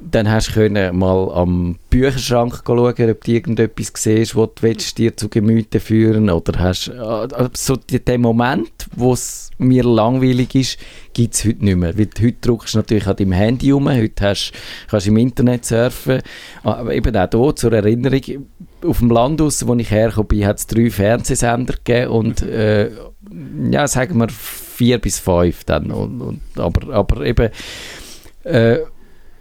dann 0.00 0.30
hast 0.30 0.54
du 0.56 0.92
mal 0.92 1.32
am 1.32 1.76
Bücherschrank 1.88 2.62
schauen, 2.66 3.10
ob 3.10 3.24
du 3.24 3.30
irgendetwas 3.30 3.92
siehst, 3.96 4.36
was 4.36 4.50
du 4.54 4.74
dir 4.96 5.16
zu 5.16 5.28
Gemüte 5.28 5.80
führen. 5.80 6.30
Oder 6.30 6.58
hast 6.58 6.88
äh, 6.88 7.48
so 7.54 7.76
den 7.76 8.20
Moment, 8.20 8.70
wo 8.94 9.12
es 9.12 9.50
mir 9.58 9.84
langweilig 9.84 10.54
ist, 10.54 10.78
gibt 11.12 11.34
es 11.34 11.44
heute 11.44 11.64
nicht 11.64 11.76
mehr. 11.76 11.96
Weil 11.96 12.08
heute 12.20 12.36
druckst 12.40 12.74
du 12.74 12.78
natürlich 12.78 13.06
an 13.06 13.16
deinem 13.16 13.32
Handy 13.32 13.70
rum, 13.70 13.88
heute 13.88 14.28
hast, 14.28 14.52
kannst 14.88 15.06
du 15.06 15.10
im 15.10 15.16
Internet 15.16 15.64
surfen, 15.64 16.22
aber 16.62 16.94
eben 16.94 17.16
auch 17.16 17.28
hier 17.30 17.56
zur 17.56 17.72
Erinnerung, 17.72 18.46
auf 18.84 18.98
dem 18.98 19.10
Land 19.10 19.40
aus, 19.40 19.66
wo 19.66 19.74
ich 19.74 19.90
hergekommen 19.90 20.28
bin, 20.28 20.46
hat 20.46 20.58
es 20.58 20.66
drei 20.66 20.90
Fernsehsender 20.90 21.74
gegeben 21.82 22.10
und 22.10 22.42
äh, 22.42 22.90
ja, 23.70 23.88
sagen 23.88 24.18
wir 24.18 24.28
vier 24.28 24.98
bis 24.98 25.18
fünf 25.18 25.64
dann. 25.64 25.90
Und, 25.90 26.20
und 26.20 26.40
aber, 26.56 26.92
aber 26.92 27.24
eben 27.24 27.50
äh, 28.44 28.80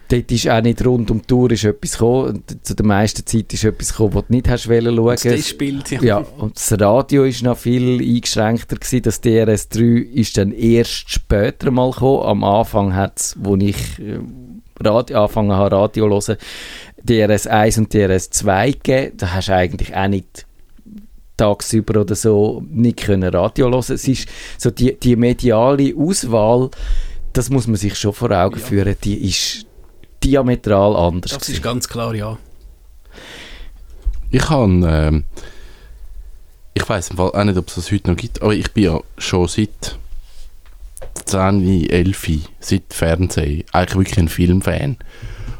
dort 0.10 0.32
ist 0.32 0.50
auch 0.50 0.62
nicht 0.62 0.86
rund 0.86 1.10
um 1.12 1.22
die 1.22 1.28
Tour 1.28 1.52
ist 1.52 1.64
etwas 1.64 1.94
gekommen. 1.94 2.44
Zu 2.62 2.76
der 2.76 2.86
meisten 2.86 3.26
Zeit 3.26 3.54
ist 3.54 3.64
etwas 3.64 3.92
gekommen, 3.92 4.16
was 4.16 4.26
du 4.28 4.34
nicht 4.34 4.50
hast 4.50 4.70
wollen 4.70 4.96
schauen. 4.96 5.18
Das 5.24 5.50
spielt, 5.50 5.92
ja. 5.92 6.02
ja. 6.02 6.18
Und 6.38 6.56
das 6.56 6.80
Radio 6.80 7.24
ist 7.24 7.44
noch 7.44 7.58
viel 7.58 8.02
eingeschränkter 8.02 8.76
gewesen. 8.76 9.02
Das 9.02 9.24
DRS3 9.24 10.02
ist 10.14 10.38
dann 10.38 10.52
erst 10.52 11.10
später 11.10 11.72
mal 11.72 11.92
gekommen. 11.92 12.24
Am 12.24 12.44
Anfang 12.44 12.94
hat 12.94 13.20
es, 13.20 13.36
wo 13.40 13.56
ich 13.56 14.00
äh, 14.00 14.20
Radio, 14.84 15.22
angefangen 15.22 15.54
habe, 15.54 15.76
Radio 15.76 16.10
hören, 16.10 16.38
DRS1 17.08 17.80
und 17.80 17.94
DRS2 17.94 18.72
gegeben. 18.74 19.18
Da 19.18 19.34
hast 19.34 19.48
du 19.48 19.56
eigentlich 19.56 19.96
auch 19.96 20.08
nicht 20.08 20.46
tagsüber 21.38 22.02
oder 22.02 22.16
so 22.16 22.64
nicht 22.70 22.98
können 22.98 23.34
Radio 23.34 23.70
hören. 23.70 23.80
Es 23.80 24.08
ist 24.08 24.28
so 24.58 24.70
die, 24.70 24.98
die 24.98 25.16
mediale 25.16 25.94
Auswahl, 25.96 26.70
das 27.34 27.50
muss 27.50 27.68
man 27.68 27.78
sich 27.78 27.96
schon 27.96 28.14
vor 28.14 28.32
Augen 28.32 28.60
ja. 28.60 28.66
führen, 28.66 28.96
die 29.04 29.28
ist 29.28 29.66
diametral 30.24 30.96
anders. 30.96 31.32
Das 31.32 31.50
ist 31.50 31.62
ganz 31.62 31.88
klar, 31.88 32.16
ja. 32.16 32.38
Ich 34.32 34.50
habe, 34.50 34.72
ähm, 34.72 35.24
ich 36.74 36.88
weiß 36.88 37.12
im 37.12 37.18
Fall 37.18 37.32
auch 37.32 37.44
nicht, 37.44 37.58
ob 37.58 37.68
es 37.68 37.76
das 37.76 37.92
heute 37.92 38.10
noch 38.10 38.18
gibt, 38.18 38.42
aber 38.42 38.54
ich 38.54 38.72
bin 38.72 38.84
ja 38.86 39.00
schon 39.18 39.48
seit 39.48 39.98
10, 41.26 41.90
11, 41.90 42.30
seit 42.60 42.84
Fernsehen, 42.90 43.64
eigentlich 43.72 43.96
wirklich 43.96 44.18
ein 44.18 44.30
Filmfan. 44.30 44.98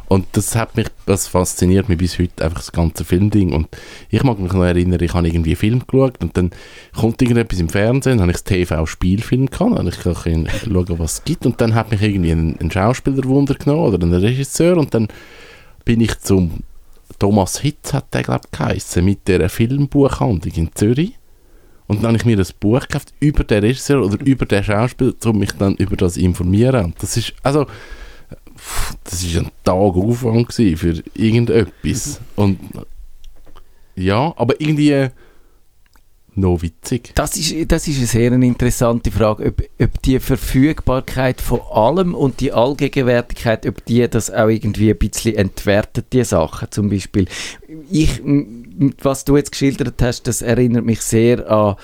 Und 0.08 0.28
das 0.34 0.56
hat 0.56 0.76
mich, 0.76 0.88
das 1.06 1.28
fasziniert 1.28 1.90
mich 1.90 1.98
bis 1.98 2.20
heute, 2.20 2.44
einfach 2.44 2.60
das 2.60 2.72
ganze 2.72 3.04
Filmding. 3.04 3.54
Und 3.54 3.68
ich 4.10 4.24
mag 4.24 4.38
mich 4.38 4.52
noch 4.52 4.64
erinnern, 4.64 5.02
ich 5.02 5.14
habe 5.14 5.28
irgendwie 5.28 5.52
einen 5.52 5.58
Film 5.58 5.84
geschaut 5.88 6.22
und 6.22 6.38
dann 6.38 6.52
kommt 6.96 7.22
irgendetwas 7.22 7.60
im 7.60 7.70
Fernsehen, 7.70 8.18
dann 8.18 8.28
habe 8.28 8.32
ich 8.32 8.44
das 8.44 8.44
TV-Spielfilm 8.44 9.48
gehabt, 9.48 9.80
und 9.80 9.88
ich 9.88 10.00
kann 10.00 10.16
schauen, 10.64 11.00
was 11.00 11.14
es 11.14 11.24
gibt. 11.24 11.46
Und 11.46 11.60
dann 11.62 11.74
hat 11.74 11.92
mich 11.92 12.02
irgendwie 12.02 12.32
ein, 12.32 12.58
ein 12.60 12.70
Schauspieler 12.72 13.24
Wunder 13.26 13.56
genommen 13.56 13.94
oder 13.94 14.06
ein 14.06 14.14
Regisseur 14.14 14.78
und 14.78 14.94
dann 14.94 15.08
bin 15.86 16.02
ich 16.02 16.20
zum 16.20 16.64
Thomas 17.20 17.60
Hitz 17.60 17.94
hat 17.94 18.14
der, 18.14 18.24
glaube 18.24 18.48
ich, 18.76 18.96
mit 19.02 19.28
dieser 19.28 19.50
Filmbuchhandlung 19.50 20.54
in 20.56 20.70
Zürich. 20.74 21.14
Und 21.88 21.98
dann 21.98 22.08
habe 22.08 22.18
ich 22.18 22.26
mir 22.26 22.38
ein 22.38 22.46
Buch 22.60 22.82
gekauft 22.82 23.14
über 23.20 23.44
den 23.44 23.64
Regisseur 23.64 24.04
oder 24.04 24.18
über 24.26 24.46
den 24.46 24.64
Schauspieler, 24.64 25.14
um 25.26 25.40
mich 25.40 25.52
dann 25.54 25.76
über 25.76 25.96
das 25.96 26.18
informieren. 26.18 26.86
Und 26.86 27.04
das 27.04 27.18
ist, 27.18 27.34
also, 27.44 27.68
das 29.04 29.24
ist 29.24 29.38
ein 29.38 29.52
Tag 29.64 29.96
Aufwand 29.96 30.54
für 30.54 31.04
irgendetwas. 31.16 32.20
Und 32.36 32.60
ja, 33.96 34.34
aber 34.38 34.60
irgendwie 34.60 35.10
noch 36.36 36.62
witzig. 36.62 37.12
Das 37.16 37.38
ist, 37.38 37.72
das 37.72 37.88
ist 37.88 37.98
eine 37.98 38.08
sehr 38.08 38.32
interessante 38.32 39.12
Frage, 39.12 39.48
ob, 39.48 39.62
ob 39.80 40.02
die 40.02 40.20
Verfügbarkeit 40.20 41.42
von 41.42 41.62
allem 41.72 42.16
und 42.16 42.40
die 42.40 42.52
Allgegenwärtigkeit, 42.52 43.68
ob 43.68 43.86
die 43.86 44.08
das 44.10 44.32
auch 44.32 44.48
irgendwie 44.48 44.90
ein 44.90 44.98
bisschen 44.98 45.36
entwertet, 45.36 46.08
die 46.14 46.24
Sachen 46.24 46.72
zum 46.72 46.90
Beispiel. 46.90 47.28
Ich, 47.92 48.22
was 49.02 49.26
du 49.26 49.38
jetzt 49.38 49.52
geschildert 49.52 50.02
hast, 50.02 50.24
das 50.24 50.42
erinnert 50.42 50.86
mich 50.86 51.02
sehr 51.02 51.50
an 51.50 51.76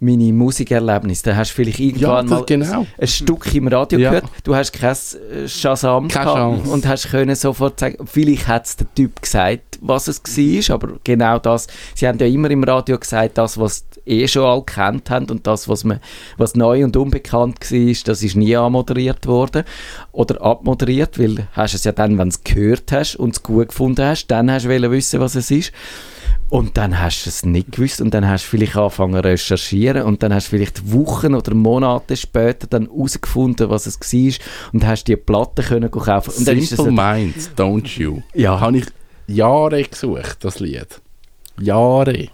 meine 0.00 0.32
Musikerlebnisse. 0.32 1.22
Da 1.24 1.36
hast 1.36 1.50
du 1.52 1.54
vielleicht 1.56 1.78
Ja, 1.78 1.86
irgendwann 1.86 2.26
das, 2.26 2.38
mal 2.40 2.44
genau. 2.46 2.86
ein 2.98 3.06
Stück 3.06 3.54
im 3.54 3.68
Radio 3.68 3.98
Ja. 3.98 4.10
gehört, 4.10 4.30
du 4.44 4.54
hast 4.54 4.72
kein 4.72 4.90
äh, 4.92 5.48
Shazam 5.48 6.08
Keine 6.08 6.24
gehabt 6.24 6.38
Chance. 6.38 6.70
und 6.70 6.86
hast 6.86 7.10
können 7.10 7.34
sofort 7.34 7.80
sagen, 7.80 8.06
vielleicht 8.06 8.46
hat 8.48 8.66
es 8.66 8.76
der 8.76 8.92
Typ 8.94 9.20
gesagt, 9.22 9.78
was 9.80 10.08
es 10.08 10.22
war, 10.22 10.74
aber 10.74 10.88
genau 11.04 11.38
das, 11.38 11.66
sie 11.94 12.06
haben 12.08 12.18
ja 12.18 12.26
immer 12.26 12.50
im 12.50 12.64
Radio 12.64 12.98
gesagt, 12.98 13.38
das, 13.38 13.58
was 13.58 13.84
eh 14.06 14.26
schon 14.28 14.44
alle 14.44 14.62
kennt 14.62 15.10
haben 15.10 15.26
und 15.30 15.46
das, 15.46 15.68
was, 15.68 15.84
man, 15.84 16.00
was 16.36 16.54
neu 16.54 16.84
und 16.84 16.96
unbekannt 16.96 17.70
war, 17.70 17.94
das 18.04 18.22
ist 18.22 18.36
nie 18.36 18.56
anmoderiert 18.56 19.26
worden 19.26 19.64
oder 20.12 20.40
abmoderiert, 20.40 21.18
weil 21.18 21.48
hast 21.52 21.74
es 21.74 21.84
ja 21.84 21.92
dann, 21.92 22.18
wenn 22.18 22.30
du 22.30 22.36
es 22.36 22.44
gehört 22.44 22.92
hast 22.92 23.16
und 23.16 23.36
es 23.36 23.42
gut 23.42 23.68
gefunden 23.68 24.04
hast, 24.04 24.28
dann 24.28 24.50
hast 24.50 24.64
du 24.64 24.90
wissen, 24.90 25.20
was 25.20 25.34
es 25.34 25.50
ist. 25.50 25.72
Und 26.48 26.76
dann 26.76 27.00
hast 27.00 27.24
du 27.24 27.30
es 27.30 27.44
nicht 27.44 27.72
gewusst 27.72 28.00
und 28.00 28.14
dann 28.14 28.28
hast 28.28 28.44
du 28.44 28.50
vielleicht 28.50 28.76
angefangen 28.76 29.14
zu 29.14 29.24
recherchieren 29.24 30.02
und 30.02 30.22
dann 30.22 30.32
hast 30.32 30.46
du 30.46 30.50
vielleicht 30.50 30.92
Wochen 30.92 31.34
oder 31.34 31.54
Monate 31.54 32.16
später 32.16 32.68
dann 32.68 32.86
herausgefunden, 32.86 33.68
was 33.68 33.86
es 33.86 33.98
war 34.00 34.46
und 34.72 34.86
hast 34.86 35.08
die 35.08 35.16
Platte 35.16 35.62
können 35.62 35.90
kaufen. 35.90 36.32
Und 36.38 36.46
dann 36.46 36.60
Simple 36.60 36.92
Minds, 36.92 37.50
Don't 37.56 37.98
You. 37.98 38.22
Ja. 38.32 38.60
Habe 38.60 38.78
ich 38.78 38.86
Jahre 39.26 39.82
gesucht, 39.82 40.36
das 40.40 40.60
Lied. 40.60 41.00
Jahre. 41.60 42.28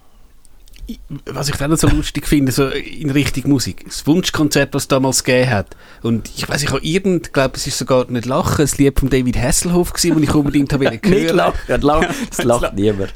Was 1.26 1.48
ich 1.48 1.56
dann 1.56 1.76
so 1.76 1.88
lustig 1.88 2.26
finde, 2.26 2.52
so 2.52 2.68
in 2.68 3.10
Richtung 3.10 3.50
Musik, 3.50 3.84
das 3.86 4.06
Wunschkonzert, 4.06 4.74
was 4.74 4.84
es 4.84 4.88
damals 4.88 5.24
gegeben 5.24 5.50
hat. 5.50 5.76
Und 6.02 6.30
ich 6.36 6.48
weiß, 6.48 6.62
ich 6.62 6.70
habe 6.70 6.84
irgend, 6.84 7.32
glaube 7.32 7.56
es 7.56 7.66
ist 7.66 7.78
sogar 7.78 8.10
nicht 8.10 8.26
Lachen, 8.26 8.66
ein 8.66 8.70
Lied 8.78 8.98
von 8.98 9.08
David 9.08 9.38
Hasselhoff 9.38 9.92
gewesen, 9.92 10.14
das 10.14 10.22
ich 10.22 10.34
unbedingt 10.34 10.72
habe 10.72 10.84
Nicht 10.90 11.06
hören. 11.06 11.36
lachen, 11.36 11.80
lachen. 11.80 12.06
das 12.30 12.44
lacht 12.44 12.74
niemand. 12.74 13.12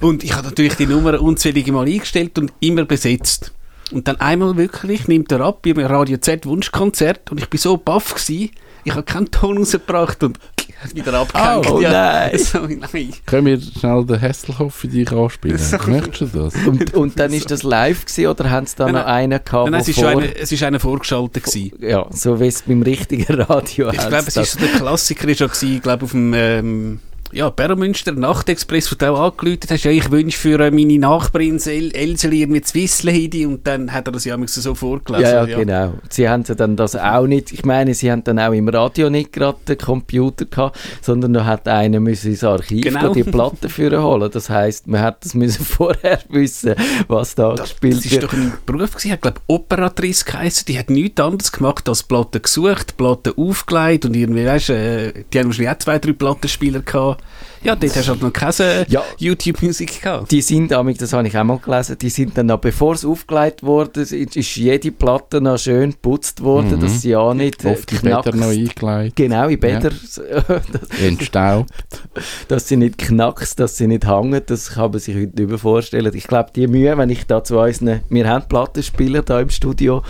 Und 0.00 0.24
ich 0.24 0.34
habe 0.34 0.48
natürlich 0.48 0.74
die 0.74 0.86
Nummer 0.86 1.20
unzählige 1.20 1.72
Mal 1.72 1.86
eingestellt 1.86 2.38
und 2.38 2.52
immer 2.60 2.84
besetzt. 2.84 3.52
Und 3.92 4.08
dann 4.08 4.16
einmal 4.16 4.56
wirklich 4.56 5.08
nimmt 5.08 5.30
er 5.30 5.40
ab, 5.40 5.62
beim 5.62 5.78
Radio 5.78 6.16
Z 6.18 6.46
Wunschkonzert 6.46 7.30
und 7.30 7.38
ich 7.38 7.48
bin 7.48 7.60
so 7.60 7.76
baff 7.76 8.14
gewesen, 8.14 8.50
ich 8.84 8.92
habe 8.92 9.02
keinen 9.02 9.30
Ton 9.30 9.58
rausgebracht 9.58 10.22
und 10.24 10.38
wieder 10.94 11.14
abgehängt. 11.14 11.70
Oh, 11.70 11.80
nein. 11.80 12.38
So, 12.38 12.58
nein. 12.60 13.12
Können 13.26 13.46
wir 13.46 13.60
schnell 13.60 14.04
den 14.04 14.20
Hasselhoff 14.20 14.74
für 14.74 14.88
dich 14.88 15.10
anspielen? 15.10 15.58
So. 15.64 15.78
Möchtest 15.90 16.20
du 16.34 16.38
das? 16.40 16.54
Und, 16.66 16.94
und 16.94 17.18
dann 17.18 17.32
ist 17.32 17.50
das 17.50 17.62
live 17.62 18.04
gewesen, 18.06 18.26
oder 18.28 18.50
haben 18.50 18.66
sie 18.66 18.76
da 18.76 18.84
Nein, 18.86 18.94
noch 18.94 19.06
einen 19.06 19.30
gehabt, 19.44 19.52
Nein, 19.52 19.70
nein, 19.72 19.80
es 19.80 19.88
ist, 19.88 19.98
vor- 20.00 20.10
schon 20.12 20.22
eine, 20.22 20.36
es 20.36 20.52
ist 20.52 20.62
einer 20.62 20.80
vorgeschaltet 20.80 21.44
gewesen. 21.44 21.72
ja, 21.80 22.06
so 22.10 22.38
wie 22.40 22.46
es 22.48 22.62
beim 22.62 22.82
richtigen 22.82 23.32
Radio 23.34 23.90
Ich 23.90 23.98
glaube, 23.98 24.24
es 24.26 24.36
ist 24.36 24.52
so 24.52 24.58
der 24.60 24.68
Klassiker 24.68 25.28
ist 25.28 25.40
ja 25.40 25.46
gewesen, 25.46 25.76
ich 25.76 25.82
glaube 25.82 26.04
auf 26.04 26.10
dem 26.12 26.32
ähm, 26.34 27.00
ja, 27.34 27.50
Beromünster 27.50 28.12
Nachtexpress, 28.12 28.90
wo 28.92 28.96
du 28.96 29.10
auch 29.12 29.32
angeläutet 29.32 29.70
hast, 29.70 29.84
ja, 29.84 29.90
ich 29.90 30.10
wünsche 30.10 30.38
für 30.38 30.60
äh, 30.60 30.70
meine 30.70 30.98
Nachbarin 30.98 31.58
El 31.64 31.90
Elseli 31.94 32.42
irgendwie 32.42 32.62
zu 32.62 32.74
Wisselheidi 32.74 33.44
und 33.46 33.66
dann 33.66 33.92
hat 33.92 34.06
er 34.08 34.12
das 34.12 34.24
ja 34.24 34.36
so 34.46 34.74
vorgelesen. 34.74 35.24
Ja, 35.24 35.44
ja, 35.46 35.58
genau. 35.58 35.94
Sie 36.08 36.28
haben 36.28 36.44
ja 36.46 36.54
dann 36.54 36.76
das 36.76 36.94
auch 36.96 37.26
nicht, 37.26 37.52
ich 37.52 37.64
meine, 37.64 37.94
sie 37.94 38.10
haben 38.10 38.22
dann 38.24 38.38
auch 38.38 38.52
im 38.52 38.68
Radio 38.68 39.10
nicht 39.10 39.32
gerade 39.32 39.58
den 39.66 39.78
Computer 39.78 40.44
gehabt, 40.44 40.78
sondern 41.02 41.32
da 41.32 41.44
hat 41.44 41.66
einer 41.68 42.00
müssen 42.00 42.30
ins 42.30 42.44
Archiv 42.44 42.82
Genau. 42.84 43.12
die 43.12 43.24
Platte 43.24 43.68
für 43.68 44.00
holen. 44.02 44.30
Das 44.30 44.48
heisst, 44.48 44.86
man 44.86 45.00
hat 45.00 45.24
das 45.24 45.34
müssen 45.34 45.64
vorher 45.64 46.20
wissen, 46.28 46.74
was 47.08 47.34
da 47.34 47.54
Das, 47.54 47.70
gespielt 47.70 47.96
das 47.96 48.04
ist 48.06 48.12
wird. 48.12 48.24
doch 48.24 48.32
ein 48.32 48.52
Beruf 48.64 48.92
gewesen, 48.92 49.12
hat 49.12 49.22
glaube 49.22 49.40
Operatrice 49.46 50.24
geheißen, 50.24 50.66
die 50.66 50.78
hat 50.78 50.90
nichts 50.90 51.20
anderes 51.20 51.50
gemacht 51.52 51.88
als 51.88 52.02
Platten 52.04 52.42
gesucht, 52.42 52.96
Platten 52.96 53.32
aufgelegt 53.36 54.04
und 54.04 54.14
irgendwie, 54.14 54.46
weißt 54.46 54.70
äh, 54.70 55.12
die 55.32 55.38
haben 55.38 55.46
wahrscheinlich 55.46 55.70
auch 55.74 55.78
zwei, 55.78 55.98
drei 55.98 56.12
Plattenspieler 56.12 56.80
gehabt. 56.80 57.23
Ja, 57.62 57.74
dort 57.74 57.96
hast 57.96 58.06
du 58.08 58.12
halt 58.12 58.22
noch 58.22 58.32
keine 58.32 58.84
Ja. 58.90 59.02
YouTube-Musik 59.16 60.02
gehabt. 60.02 60.30
Die 60.30 60.42
sind, 60.42 60.70
das 60.70 61.12
habe 61.14 61.26
ich 61.26 61.36
auch 61.38 61.44
mal 61.44 61.58
gelesen, 61.58 61.96
die 61.98 62.10
sind 62.10 62.36
dann 62.36 62.46
noch, 62.46 62.58
bevor 62.58 62.92
es 62.94 63.06
aufgelegt 63.06 63.62
wurde, 63.62 64.02
ist 64.02 64.12
ist 64.12 64.56
jede 64.56 64.92
Platte 64.92 65.40
noch 65.40 65.56
schön 65.58 65.92
geputzt 65.92 66.42
worden, 66.42 66.76
Mhm. 66.76 66.80
dass 66.80 67.00
sie 67.00 67.10
ja 67.10 67.32
nicht 67.32 67.64
äh, 67.64 67.68
Oft 67.70 67.90
die 67.90 67.94
Bäder 67.96 68.20
knackst. 68.22 68.38
noch 68.40 68.48
eingelegt, 68.48 69.16
Genau, 69.16 69.48
in 69.48 69.58
Bäder, 69.58 69.90
entstaubt. 71.02 71.70
dass 72.48 72.68
sie 72.68 72.76
nicht 72.76 72.98
knackst, 72.98 73.58
dass 73.58 73.76
sie 73.76 73.86
nicht 73.86 74.06
hängen, 74.06 74.42
das 74.46 74.70
kann 74.72 74.90
man 74.90 75.00
sich 75.00 75.14
heute 75.16 75.32
nicht 75.40 75.48
mehr 75.48 75.58
vorstellen. 75.58 76.12
Ich 76.14 76.26
glaube, 76.26 76.50
die 76.54 76.66
Mühe, 76.66 76.96
wenn 76.98 77.10
ich 77.10 77.26
da 77.26 77.42
zu 77.42 77.58
unseren, 77.58 78.00
wir 78.08 78.28
haben 78.28 78.46
Plattenspieler 78.48 79.22
da 79.22 79.40
im 79.40 79.50
Studio, 79.50 80.02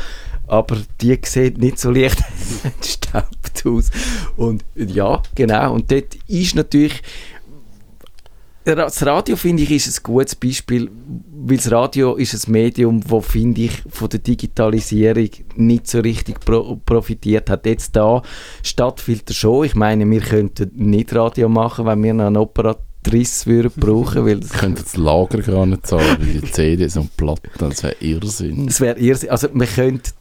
aber 0.47 0.77
die 1.01 1.19
sehen 1.25 1.55
nicht 1.59 1.79
so 1.79 1.91
leicht 1.91 2.19
entstaubt 2.65 3.65
aus. 3.67 3.91
Und 4.37 4.65
ja, 4.75 5.23
genau, 5.35 5.75
und 5.75 5.91
dort 5.91 6.15
ist 6.29 6.55
natürlich, 6.55 7.01
das 8.65 9.05
Radio, 9.05 9.37
finde 9.37 9.63
ich, 9.63 9.71
ist 9.71 9.89
ein 9.99 10.03
gutes 10.03 10.35
Beispiel, 10.35 10.91
weil 11.47 11.59
das 11.59 11.71
Radio 11.71 12.15
ist 12.15 12.47
ein 12.49 12.53
Medium, 12.53 13.03
wo 13.07 13.21
finde 13.21 13.61
ich, 13.63 13.83
von 13.91 14.09
der 14.09 14.21
Digitalisierung 14.21 15.29
nicht 15.57 15.87
so 15.87 16.01
richtig 16.01 16.41
pro 16.41 16.77
profitiert 16.87 17.51
hat. 17.51 17.67
Jetzt 17.67 17.95
da 17.95 18.23
Stadtfilter 18.63 19.35
schon. 19.35 19.67
Ich 19.67 19.75
meine, 19.75 20.09
wir 20.11 20.21
könnten 20.21 20.71
nicht 20.75 21.15
Radio 21.15 21.51
machen, 21.51 21.85
wenn 21.85 22.03
wir 22.03 22.15
noch 22.15 22.25
einen 22.29 22.39
Operatrice 22.39 23.45
würden 23.45 23.73
brauchen, 23.77 24.25
weil 24.25 24.41
das 24.41 24.53
Ich 24.55 24.59
könnte 24.59 24.83
das 24.83 24.97
Lager 24.97 25.43
gar 25.43 25.67
nicht 25.67 25.87
zahlen, 25.87 26.17
weil 26.19 26.41
die 26.41 26.43
CDs 26.51 26.97
und 26.97 27.15
Platten, 27.19 27.51
das 27.59 27.83
wäre 27.83 27.97
Irrsinn. 28.01 28.69
Es 28.69 28.81
wäre 28.81 28.99
irrsinn- 28.99 29.29
also 29.29 29.49
man 29.53 29.69
könnte 29.69 30.13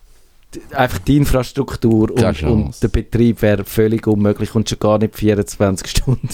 einfach 0.72 1.00
die 1.00 1.18
Infrastruktur 1.18 2.12
und, 2.12 2.44
und 2.44 2.84
der 2.84 2.88
Betrieb 2.88 3.42
wäre 3.42 3.64
völlig 3.64 4.08
unmöglich 4.08 4.54
und 4.56 4.70
schon 4.70 4.80
gar 4.80 4.98
nicht 4.98 5.16
24 5.16 5.88
Stunden 5.90 6.30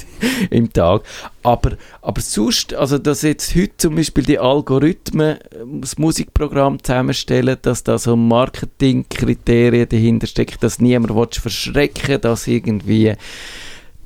im 0.50 0.72
Tag. 0.72 1.04
Aber, 1.44 1.72
aber 2.02 2.22
sonst, 2.22 2.74
also 2.74 2.98
dass 2.98 3.22
jetzt 3.22 3.56
heute 3.56 3.78
zum 3.78 3.96
Beispiel 3.96 4.24
die 4.24 4.40
Algorithmen 4.40 5.38
äh, 5.38 5.40
das 5.82 5.98
Musikprogramm 5.98 6.84
zusammenstellen, 6.84 7.58
dass 7.62 7.84
da 7.84 7.98
so 7.98 8.16
Marketingkriterien 8.16 9.88
dahinter 9.88 10.28
stecken, 10.28 10.58
dass 10.60 10.80
niemand 10.80 11.16
will 11.16 11.28
verschrecken 11.32 12.22
dass 12.22 12.48
irgendwie 12.48 13.14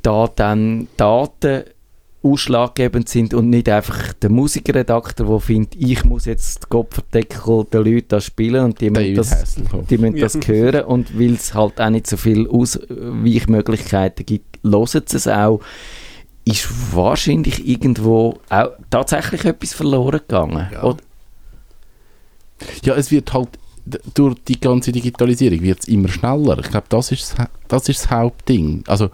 da 0.01 0.29
dann 0.35 0.87
Daten 0.97 1.63
ausschlaggebend 2.23 3.09
sind 3.09 3.33
und 3.33 3.49
nicht 3.49 3.67
einfach 3.69 4.13
der 4.13 4.29
Musikredakteur, 4.29 5.27
der 5.27 5.39
findet, 5.39 5.75
ich 5.75 6.05
muss 6.05 6.25
jetzt 6.25 6.63
die 6.63 6.67
Kopferdeckel 6.69 7.65
der 7.71 7.81
Leute 7.81 8.05
da 8.07 8.21
spielen 8.21 8.65
und 8.65 8.81
die 8.81 8.89
müssen 8.89 9.15
das, 9.15 9.55
die 9.89 9.97
müssen 9.97 10.15
Ja. 10.15 10.23
das 10.23 10.47
hören 10.47 10.85
und 10.85 11.19
weil 11.19 11.33
es 11.33 11.53
halt 11.53 11.81
auch 11.81 11.89
nicht 11.89 12.07
so 12.07 12.15
viele 12.17 12.49
Ausweichmöglichkeiten 12.49 14.25
gibt, 14.25 14.59
hören 14.63 15.09
sie 15.09 15.17
es 15.17 15.27
auch, 15.27 15.59
ist 16.45 16.67
wahrscheinlich 16.95 17.67
irgendwo 17.67 18.39
auch 18.49 18.69
tatsächlich 18.89 19.45
etwas 19.45 19.73
verloren 19.73 20.19
gegangen. 20.19 20.67
Ja. 20.71 20.83
Oder? 20.83 20.97
Ja, 22.83 22.95
es 22.95 23.11
wird 23.11 23.33
halt 23.33 23.49
durch 24.13 24.35
die 24.47 24.59
ganze 24.59 24.91
Digitalisierung 24.91 25.61
wird 25.61 25.79
es 25.81 25.87
immer 25.87 26.07
schneller. 26.07 26.57
Ich 26.59 26.69
glaube, 26.69 26.85
das 26.89 27.11
ist 27.11 27.35
das, 27.37 27.47
das 27.67 27.89
ist 27.89 28.03
das 28.05 28.11
Hauptding. 28.11 28.83
Also 28.87 29.09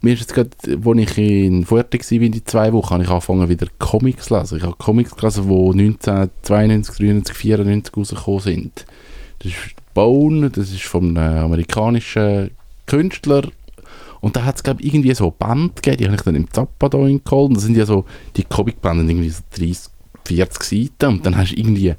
mir 0.00 0.14
ist 0.14 0.20
jetzt 0.20 0.34
gerade, 0.34 0.50
als 0.66 0.98
ich 0.98 1.18
in 1.18 1.64
Fuerte 1.64 1.98
war, 1.98 2.22
in 2.22 2.46
zwei 2.46 2.72
Wochen, 2.72 2.90
habe 2.90 3.02
ich 3.02 3.08
angefangen 3.08 3.48
wieder 3.48 3.66
Comics 3.78 4.26
zu 4.26 4.38
lesen. 4.38 4.58
Ich 4.58 4.64
habe 4.64 4.76
Comics 4.76 5.16
gelesen, 5.16 5.48
die 5.48 5.80
1992, 5.80 6.96
93, 6.96 7.36
94 7.36 7.96
rausgekommen 7.96 8.40
sind. 8.40 8.86
Das 9.40 9.52
ist 9.52 9.58
Bone, 9.94 10.50
das 10.50 10.70
ist 10.70 10.84
von 10.84 11.16
einem 11.16 11.44
amerikanischen 11.44 12.50
Künstler 12.86 13.42
und 14.20 14.36
da 14.36 14.44
hat 14.44 14.56
es, 14.56 14.62
glaube 14.62 14.82
ich, 14.82 14.88
irgendwie 14.88 15.14
so 15.14 15.24
eine 15.24 15.34
Band 15.38 15.76
gegeben, 15.76 15.96
die 15.98 16.04
habe 16.06 16.16
ich 16.16 16.22
dann 16.22 16.34
im 16.34 16.50
Zappa 16.50 16.88
da 16.88 16.98
geholt. 16.98 17.56
Das 17.56 17.62
sind 17.62 17.76
ja 17.76 17.86
so, 17.86 18.04
die 18.36 18.44
Comicbände 18.44 19.10
irgendwie 19.10 19.30
so 19.30 19.42
30, 19.56 19.92
40 20.24 20.62
Seiten 20.62 21.14
und 21.14 21.26
dann 21.26 21.36
hast 21.36 21.52
du 21.52 21.56
irgendwie 21.56 21.94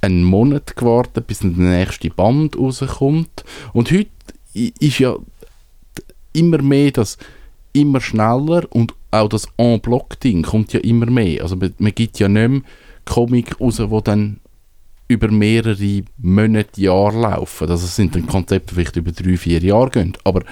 einen 0.00 0.22
Monat 0.22 0.76
gewartet, 0.76 1.26
bis 1.26 1.38
der 1.38 1.50
nächste 1.50 2.10
Band 2.10 2.58
rauskommt. 2.58 3.44
Und 3.72 3.90
heute 3.90 4.10
ist 4.52 4.98
ja 4.98 5.16
immer 6.34 6.60
mehr 6.60 6.90
das 6.90 7.16
immer 7.72 8.00
schneller 8.00 8.66
und 8.70 8.94
auch 9.10 9.28
das 9.28 9.48
En-Bloc-Ding 9.56 10.42
kommt 10.42 10.72
ja 10.72 10.80
immer 10.80 11.06
mehr. 11.06 11.42
Also 11.42 11.56
man, 11.56 11.74
man 11.78 11.94
gibt 11.94 12.18
ja 12.18 12.28
nicht 12.28 12.48
mehr 12.48 12.60
Comic 13.04 13.60
raus, 13.60 13.80
wo 13.80 14.00
dann 14.00 14.40
über 15.08 15.30
mehrere 15.30 16.02
Monate, 16.18 16.80
Jahre 16.80 17.20
laufen. 17.20 17.68
Also 17.68 17.84
es 17.84 17.96
sind 17.96 18.14
dann 18.14 18.26
Konzepte, 18.26 18.68
die 18.68 18.74
vielleicht 18.74 18.96
über 18.96 19.12
drei, 19.12 19.36
vier 19.36 19.60
Jahre 19.60 19.90
gehen. 19.90 20.16
Aber 20.24 20.42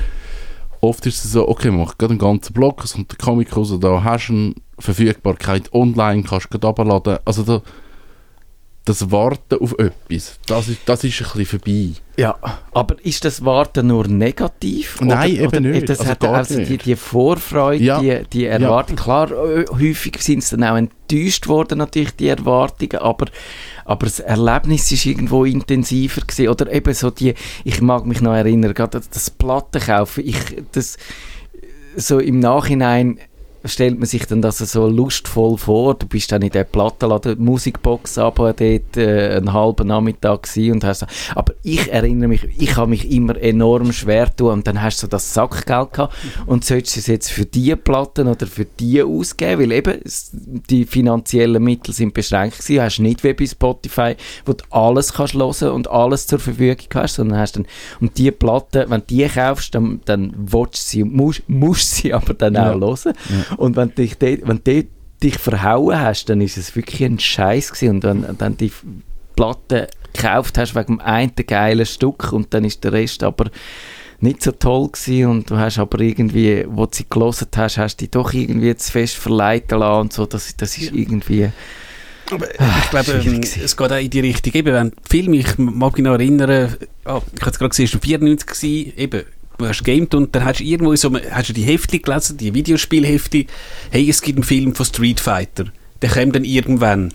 oft 0.81 1.07
ist 1.07 1.25
es 1.25 1.33
so, 1.33 1.49
okay, 1.49 1.71
man 1.71 1.81
macht 1.81 1.99
gerade 1.99 2.13
einen 2.13 2.19
ganzen 2.19 2.53
Block, 2.53 2.85
es 2.85 2.95
kommt 2.95 3.11
der 3.11 3.19
Comic 3.19 3.57
raus, 3.57 3.75
da 3.81 4.05
hast 4.05 4.29
du 4.29 4.33
eine 4.33 4.55
Verfügbarkeit 4.79 5.73
online, 5.73 6.23
kannst 6.25 6.47
du 6.47 6.59
gerade 6.59 6.67
runterladen. 6.67 7.19
Also 7.25 7.43
da, 7.45 7.63
das 8.85 9.13
Warten 9.13 9.61
auf 9.61 9.79
etwas, 9.79 10.41
das 10.47 10.67
ist, 10.69 10.81
das 10.87 11.05
ist 11.05 11.21
ein 11.21 11.27
bisschen 11.39 11.61
vorbei. 11.61 11.91
Ja, 12.17 12.35
aber 12.73 12.97
ist 13.05 13.25
das 13.25 13.45
Warten 13.45 13.87
nur 13.87 14.09
negativ? 14.09 15.01
Nein, 15.01 15.37
eben 15.37 15.47
oder 15.47 15.61
nicht. 15.61 15.89
Das 15.89 16.01
Also 16.01 16.11
hat 16.11 16.25
also 16.25 16.59
die, 16.65 16.79
die 16.79 16.97
Vorfreude, 16.97 17.83
Ja. 17.85 18.01
die, 18.01 18.23
die 18.33 18.47
Erwartung. 18.47 18.97
Klar, 18.97 19.31
äh, 19.31 19.67
häufig 19.71 20.17
sind 20.21 20.41
es 20.43 20.51
dann 20.51 20.65
auch 20.65 20.77
enttäuscht 20.77 21.47
worden, 21.47 21.79
natürlich, 21.79 22.17
die 22.17 22.27
Erwartungen, 22.27 22.97
aber, 23.01 23.27
aber 23.85 24.07
das 24.07 24.19
Erlebnis 24.19 24.91
ist 24.91 25.07
irgendwo 25.07 25.45
intensiver 25.45 26.23
gewesen. 26.23 26.49
Oder 26.49 26.73
eben 26.73 26.93
so 26.93 27.11
die, 27.11 27.35
ich 27.63 27.81
mag 27.81 28.05
mich 28.05 28.21
noch 28.21 28.35
erinnern, 28.35 28.75
gerade 28.75 28.99
das- 28.99 29.11
das 29.11 29.31
Plattenkaufen, 29.31 30.27
ich, 30.27 30.37
das, 30.73 30.97
so 31.95 32.19
im 32.19 32.41
Nachhinein 32.41 33.19
stellt 33.65 33.99
man 33.99 34.07
sich 34.07 34.27
dann 34.27 34.43
das 34.43 34.59
so 34.59 34.87
lustvoll 34.89 35.57
vor. 35.59 35.95
Du 35.95 36.07
bist 36.07 36.33
dann 36.33 36.43
in 36.43 36.51
der 36.51 36.65
Plattenladen, 36.65 37.37
die 37.37 37.43
Musikbox 37.43 38.19
aber 38.19 38.53
dort 38.53 38.97
äh, 38.97 39.37
einen 39.37 39.53
halben 39.53 39.89
Nachmittag 39.89 40.49
und 40.57 40.85
hast 40.85 41.01
so, 41.01 41.07
aber 41.35 41.55
ich 41.63 41.91
erinnere 41.93 42.29
mich, 42.29 42.49
ich 42.59 42.77
habe 42.77 42.91
mich 42.91 43.11
immer 43.11 43.37
enorm 43.41 43.93
schwer 43.93 44.35
tun 44.35 44.53
und 44.53 44.67
dann 44.67 44.83
hast 44.83 44.99
du 44.99 45.07
so 45.07 45.11
das 45.11 45.33
Sackgeld 45.35 45.93
gehabt 45.93 46.15
und 46.47 46.65
sollst 46.65 46.97
du 46.97 47.01
es 47.01 47.07
jetzt 47.07 47.31
für 47.31 47.45
die 47.45 47.75
Platten 47.77 48.29
oder 48.29 48.47
für 48.47 48.65
die 48.65 49.03
ausgeben, 49.03 49.63
weil 49.63 49.73
eben 49.73 50.01
die 50.71 50.85
finanziellen 50.85 51.63
Mittel 51.63 51.93
sind 51.95 52.15
beschränkt 52.15 52.59
gewesen, 52.59 52.77
du 52.77 52.83
hast 52.83 52.99
nicht 52.99 53.25
wie 53.25 53.33
bei 53.33 53.47
Spotify, 53.47 54.17
wo 54.45 54.53
du 54.53 54.65
alles 54.71 55.13
kannst 55.15 55.35
hören 55.35 55.71
und 55.73 55.91
alles 55.91 56.27
zur 56.27 56.39
Verfügung 56.39 56.87
hast, 56.95 57.15
sondern 57.15 57.39
hast 57.39 57.57
dann, 57.57 57.67
und 58.01 58.19
die 58.19 58.31
Platten, 58.31 58.91
wenn 58.91 59.01
du 59.01 59.07
die 59.07 59.27
kaufst, 59.27 59.75
dann, 59.75 60.01
dann 60.05 60.33
willst 60.37 60.87
du 60.87 60.91
sie, 60.91 61.05
musst, 61.05 61.43
musst 61.49 61.95
sie 61.97 62.13
aber 62.13 62.35
dann 62.35 62.55
Ja. 62.55 62.73
auch 62.73 62.81
hören. 62.81 63.15
Und 63.57 63.77
wenn 63.77 63.89
du 63.91 63.95
dich, 63.97 64.19
dort- 64.19 64.47
wenn 64.47 64.61
du 64.65 64.85
dich 65.23 65.39
verhauen 65.39 65.99
hast, 66.01 66.27
dann 66.29 66.41
ist 66.41 66.57
es 66.57 66.75
wirklich 66.75 67.05
ein 67.05 67.19
Scheiß 67.19 67.73
gewesen. 67.73 67.97
Und 67.97 68.05
wenn 68.05 68.37
dann 68.39 68.57
die 68.57 68.73
Platte 69.37 69.89
gekauft 70.13 70.59
hast 70.59 70.75
wegen 70.75 70.99
dem 70.99 71.01
einen 71.01 71.33
geilen 71.47 71.87
Stück 71.87 72.33
und 72.33 72.53
dann 72.53 72.65
ist 72.65 72.85
der 72.85 72.93
Rest 72.93 73.23
aber 73.23 73.51
nicht 74.21 74.43
so 74.43 74.53
toll 74.53 74.89
gewesen 74.89 75.27
und 75.27 75.51
du 75.51 75.57
hast 75.57 75.79
aber 75.79 75.99
irgendwie, 76.01 76.65
wo 76.69 76.87
du 76.87 76.91
sie 76.95 77.07
gelesen 77.09 77.49
hast, 77.57 77.79
hast 77.79 77.97
du 77.97 78.05
dich 78.05 78.11
doch 78.11 78.33
irgendwie 78.33 78.77
zu 78.77 78.93
fest 78.93 79.17
verleiten 79.17 79.79
lassen 79.81 80.01
und 80.03 80.13
so, 80.13 80.27
das, 80.27 80.57
das 80.57 80.77
ist 80.79 80.93
irgendwie... 80.93 81.51
Aber 82.31 82.49
ich 82.49 82.91
glaube, 82.91 83.13
ähm, 83.27 83.41
es 83.43 83.77
geht 83.77 83.93
auch 83.93 83.97
in 83.97 84.09
die 84.09 84.21
Richtung. 84.21 84.53
Eben, 84.55 84.73
wenn 84.73 84.93
Film, 85.07 85.35
ich 85.35 85.59
mag 85.59 85.95
mich 85.95 86.05
noch 86.05 86.13
erinnern, 86.13 86.77
ah, 87.05 87.21
ich 87.35 87.41
habe 87.41 87.51
es 87.51 87.59
gerade 87.59 87.69
gesehen, 87.71 87.87
es 87.87 87.95
war 87.95 88.01
94 88.01 88.47
gewesen, 88.47 88.93
eben, 88.97 89.23
du 89.63 89.69
hast 89.69 89.85
gamed 89.85 90.15
und 90.15 90.35
dann 90.35 90.45
hast 90.45 90.61
du 90.61 90.65
irgendwo 90.65 90.95
so, 90.97 91.11
hast 91.31 91.49
du 91.49 91.53
die 91.53 91.63
Hefte 91.63 91.99
gelesen, 91.99 92.37
die 92.37 92.55
Videospielhefte, 92.55 93.47
hey, 93.91 94.09
es 94.09 94.21
gibt 94.23 94.39
einen 94.39 94.45
Film 94.45 94.75
von 94.75 94.87
Street 94.87 95.21
Fighter, 95.21 95.65
der 96.01 96.11
kommt 96.11 96.37
dann 96.37 96.45
irgendwann. 96.45 97.13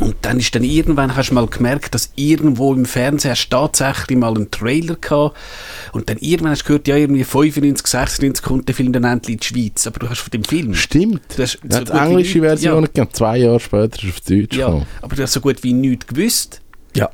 Und 0.00 0.16
dann 0.22 0.40
ist 0.40 0.54
dann 0.54 0.64
irgendwann, 0.64 1.14
hast 1.14 1.28
du 1.30 1.34
mal 1.34 1.46
gemerkt, 1.46 1.94
dass 1.94 2.12
irgendwo 2.16 2.72
im 2.74 2.86
Fernsehen 2.86 3.32
hast 3.32 3.50
tatsächlich 3.50 4.16
mal 4.18 4.34
einen 4.34 4.50
Trailer 4.50 4.96
gehabt. 4.96 5.36
Und 5.92 6.08
dann 6.08 6.16
irgendwann 6.16 6.52
hast 6.52 6.62
du 6.62 6.68
gehört, 6.68 6.88
ja, 6.88 6.96
irgendwie 6.96 7.22
95, 7.24 7.86
96 7.86 8.42
kommt 8.42 8.66
der 8.68 8.74
Film 8.74 8.92
dann 8.94 9.04
endlich 9.04 9.34
in 9.34 9.40
die 9.40 9.46
Schweiz. 9.46 9.86
Aber 9.86 9.98
du 10.00 10.08
hast 10.08 10.20
von 10.20 10.30
dem 10.30 10.44
Film... 10.44 10.74
Stimmt. 10.74 11.20
Du 11.36 11.42
hast 11.42 11.58
Ja, 11.70 11.78
so 11.78 11.84
die 11.84 11.92
englische 11.92 12.40
Version 12.40 12.88
Ja. 12.96 13.08
Zwei 13.12 13.36
Jahre 13.38 13.60
später 13.60 13.96
ist 13.98 14.04
es 14.04 14.08
auf 14.10 14.20
Deutsch 14.22 14.56
Ja, 14.56 14.66
gekommen. 14.66 14.86
aber 15.02 15.14
du 15.14 15.22
hast 15.22 15.32
so 15.34 15.40
gut 15.40 15.62
wie 15.62 15.72
nichts 15.74 16.06
gewusst. 16.06 16.62
Ja. 16.96 17.10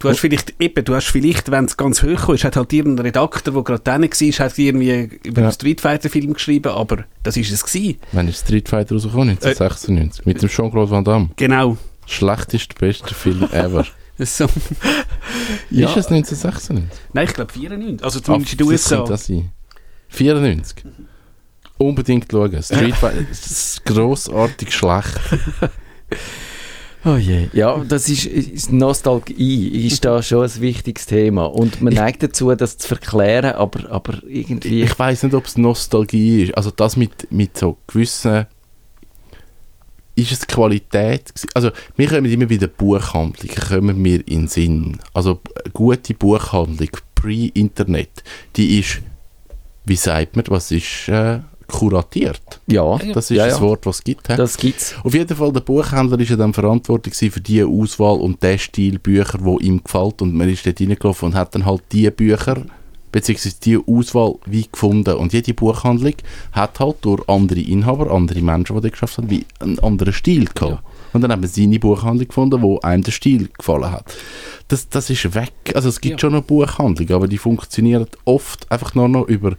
Du 0.00 0.08
hast 0.08 0.18
vielleicht, 0.18 0.54
eben, 0.58 0.82
du 0.84 0.94
hast 0.94 1.08
vielleicht, 1.08 1.50
wenn 1.50 1.66
es 1.66 1.76
ganz 1.76 2.02
hoch 2.02 2.30
ist, 2.30 2.42
hat 2.44 2.56
halt 2.56 2.72
irgendein 2.72 3.04
Redakteur, 3.06 3.52
der 3.52 3.62
gerade 3.62 3.82
dann 3.84 4.02
war, 4.02 4.08
hat 4.46 4.58
irgendwie 4.58 5.18
über 5.24 5.40
Ja. 5.42 5.46
einen 5.48 5.52
Street 5.54 5.80
Fighter 5.82 6.08
Film 6.10 6.32
geschrieben, 6.32 6.72
aber 6.72 7.04
das 7.22 7.36
ist 7.36 7.52
es 7.52 7.62
gewesen. 7.64 7.98
Wann 8.12 8.26
ist 8.26 8.40
Street 8.40 8.68
Fighter 8.68 8.94
rausgekommen? 8.94 9.28
Äh. 9.28 9.32
1996. 9.32 10.24
Mit 10.26 10.40
dem 10.42 10.48
Jean-Claude 10.48 10.90
Van 10.90 11.04
Damme. 11.04 11.28
Genau. 11.36 11.76
Schlechteste, 12.06 12.74
beste 12.78 13.14
Film 13.14 13.44
ever. 13.52 13.86
So. 14.22 14.46
Ja. 15.70 15.88
Ist 15.88 15.96
es 15.96 16.06
1996? 16.08 17.00
Nein, 17.14 17.26
ich 17.26 17.32
glaube 17.34 17.52
94. 17.52 18.04
Also 18.04 18.20
zumindest 18.20 18.52
in 18.52 18.58
den 18.58 18.66
das 18.68 18.72
USA. 18.82 18.96
könnte 18.96 19.10
das 19.12 19.26
sein. 19.26 19.50
94. 20.08 20.84
Unbedingt 21.78 22.26
schauen. 22.30 22.62
Street 22.62 22.94
Fighter 23.00 23.30
ist 23.30 23.84
grossartig 23.86 24.74
schlecht. 24.74 25.18
Oh 27.04 27.16
je. 27.16 27.48
Ja, 27.54 27.78
das 27.78 28.08
ist, 28.08 28.26
ist 28.26 28.72
Nostalgie, 28.72 29.86
ist 29.86 30.04
da 30.04 30.22
schon 30.22 30.44
ein 30.44 30.60
wichtiges 30.60 31.06
Thema. 31.06 31.46
Und 31.46 31.80
man 31.80 31.94
neigt 31.94 32.22
dazu, 32.22 32.54
das 32.54 32.76
zu 32.76 32.88
verklären, 32.88 33.54
aber, 33.54 33.90
aber 33.90 34.22
irgendwie... 34.26 34.82
Ich 34.82 34.98
weiß 34.98 35.22
nicht, 35.22 35.34
ob 35.34 35.46
es 35.46 35.56
Nostalgie 35.56 36.42
ist. 36.42 36.56
Also 36.56 36.70
das 36.70 36.96
mit, 36.96 37.30
mit 37.32 37.56
so 37.56 37.78
gewissen... 37.86 38.46
Ist 40.14 40.32
es 40.32 40.46
Qualität? 40.46 41.32
Also 41.54 41.70
wir 41.96 42.08
kommen 42.08 42.26
immer 42.26 42.50
wieder 42.50 42.66
Buchhandlungen, 42.66 43.56
kommen 43.56 44.02
mir 44.02 44.16
in 44.28 44.40
den 44.40 44.48
Sinn. 44.48 44.98
Also 45.14 45.40
eine 45.64 45.72
gute 45.72 46.12
Buchhandlung, 46.12 46.90
pre-Internet, 47.14 48.22
die 48.56 48.80
ist, 48.80 49.00
wie 49.86 49.96
sagt 49.96 50.36
man, 50.36 50.44
was 50.48 50.72
ist 50.72 51.08
äh, 51.08 51.38
kuratiert. 51.70 52.60
ja, 52.66 52.98
Das 53.12 53.30
ist 53.30 53.36
ja, 53.36 53.46
das 53.46 53.58
ja. 53.58 53.62
Wort, 53.62 53.86
was 53.86 53.96
es 53.96 54.04
gibt. 54.04 54.28
hä? 54.28 54.36
das 54.36 54.56
gibt's. 54.56 54.94
Auf 55.02 55.14
jeden 55.14 55.36
Fall, 55.36 55.52
der 55.52 55.60
Buchhändler 55.60 56.18
ist 56.20 56.30
ja 56.30 56.36
dann 56.36 56.52
verantwortlich 56.52 57.14
für 57.32 57.40
die 57.40 57.62
Auswahl 57.62 58.18
und 58.20 58.42
den 58.42 58.58
Stil 58.58 58.98
Bücher, 58.98 59.38
wo 59.40 59.58
ihm 59.58 59.82
gefällt 59.82 60.22
und 60.22 60.34
man 60.34 60.48
ist 60.48 60.66
dort 60.66 60.80
reingelaufen 60.80 61.28
und 61.28 61.34
hat 61.34 61.54
dann 61.54 61.64
halt 61.64 61.82
die 61.92 62.10
Bücher 62.10 62.62
beziehungsweise 63.12 63.56
die 63.62 63.78
Auswahl 63.78 64.34
wie 64.46 64.66
gefunden 64.70 65.14
und 65.14 65.32
jede 65.32 65.54
Buchhandlung 65.54 66.14
hat 66.52 66.78
halt 66.80 66.96
durch 67.02 67.28
andere 67.28 67.60
Inhaber, 67.60 68.10
andere 68.10 68.40
Menschen, 68.40 68.76
die 68.76 68.82
dort 68.82 68.92
geschafft 68.92 69.18
haben, 69.18 69.30
wie 69.30 69.46
einen 69.58 69.78
anderen 69.80 70.12
Stil 70.12 70.46
gehabt. 70.46 70.72
Ja. 70.72 70.82
Und 71.12 71.22
dann 71.22 71.32
haben 71.32 71.42
wir 71.42 71.48
seine 71.48 71.78
Buchhandlung 71.78 72.28
gefunden, 72.28 72.62
wo 72.62 72.78
einem 72.80 73.02
der 73.02 73.12
Stil 73.12 73.48
gefallen 73.56 73.90
hat. 73.90 74.14
Das, 74.68 74.88
das 74.88 75.10
ist 75.10 75.34
weg. 75.34 75.52
Also 75.74 75.88
es 75.88 76.00
gibt 76.00 76.14
Ja. 76.14 76.18
schon 76.20 76.32
noch 76.32 76.42
Buchhandlungen, 76.44 77.12
aber 77.14 77.26
die 77.28 77.38
funktionieren 77.38 78.06
oft 78.24 78.70
einfach 78.70 78.94
nur 78.94 79.08
noch 79.08 79.26
über 79.28 79.56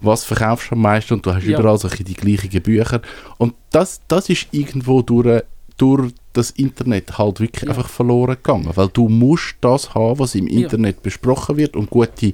was 0.00 0.24
verkaufst 0.24 0.70
du 0.70 0.74
am 0.74 0.82
meisten 0.82 1.14
und 1.14 1.24
du 1.26 1.34
hast 1.34 1.44
Ja. 1.44 1.58
überall 1.58 1.78
solche 1.78 2.04
die 2.04 2.14
gleichen 2.14 2.62
Bücher. 2.62 3.00
Und 3.38 3.54
das, 3.70 4.00
das 4.08 4.28
ist 4.28 4.48
irgendwo 4.52 5.02
durch, 5.02 5.42
durch 5.76 6.12
das 6.32 6.50
Internet 6.52 7.18
halt 7.18 7.40
wirklich 7.40 7.64
Ja. 7.64 7.70
einfach 7.70 7.88
verloren 7.88 8.36
gegangen. 8.36 8.70
Weil 8.74 8.88
du 8.88 9.08
musst 9.08 9.56
das 9.60 9.94
haben, 9.94 10.18
was 10.18 10.34
im. 10.34 10.46
Internet 10.46 11.02
besprochen 11.02 11.56
wird 11.56 11.76
und 11.76 11.90
gute 11.90 12.32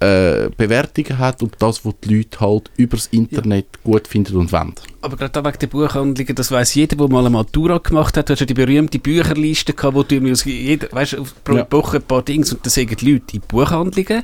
äh, 0.00 0.50
Bewertungen 0.56 1.18
hat 1.18 1.42
und 1.42 1.54
das, 1.58 1.84
was 1.84 1.94
die 2.04 2.16
Leute 2.16 2.40
halt 2.40 2.70
übers 2.76 3.06
Internet 3.08 3.66
gut 3.82 4.06
finden 4.06 4.36
und 4.36 4.52
wollen. 4.52 4.74
Aber 5.00 5.16
gerade 5.16 5.32
da 5.32 5.44
wegen 5.44 5.58
der 5.58 5.66
Buchhandlungen, 5.68 6.34
das 6.34 6.50
weiss 6.50 6.74
jeder, 6.74 6.96
der 6.96 7.08
mal 7.08 7.20
eine 7.20 7.30
Matura 7.30 7.78
gemacht 7.78 8.16
hat, 8.16 8.28
du 8.28 8.32
hast 8.32 8.40
ja 8.40 8.46
die 8.46 8.54
berühmte 8.54 8.98
Bücherliste 8.98 9.72
gehabt, 9.72 9.94
wo 9.94 10.02
du 10.02 10.30
aus 10.30 10.44
jeder, 10.44 10.88
weißt, 10.90 11.16
pro 11.44 11.56
Ja. 11.56 11.66
Woche 11.70 11.98
ein 11.98 12.02
paar 12.02 12.22
Dings 12.22 12.52
und 12.52 12.64
dann 12.64 12.70
sagen 12.70 12.96
die 13.00 13.12
Leute 13.12 13.36
in 13.36 13.42
Buchhandlungen. 13.48 14.22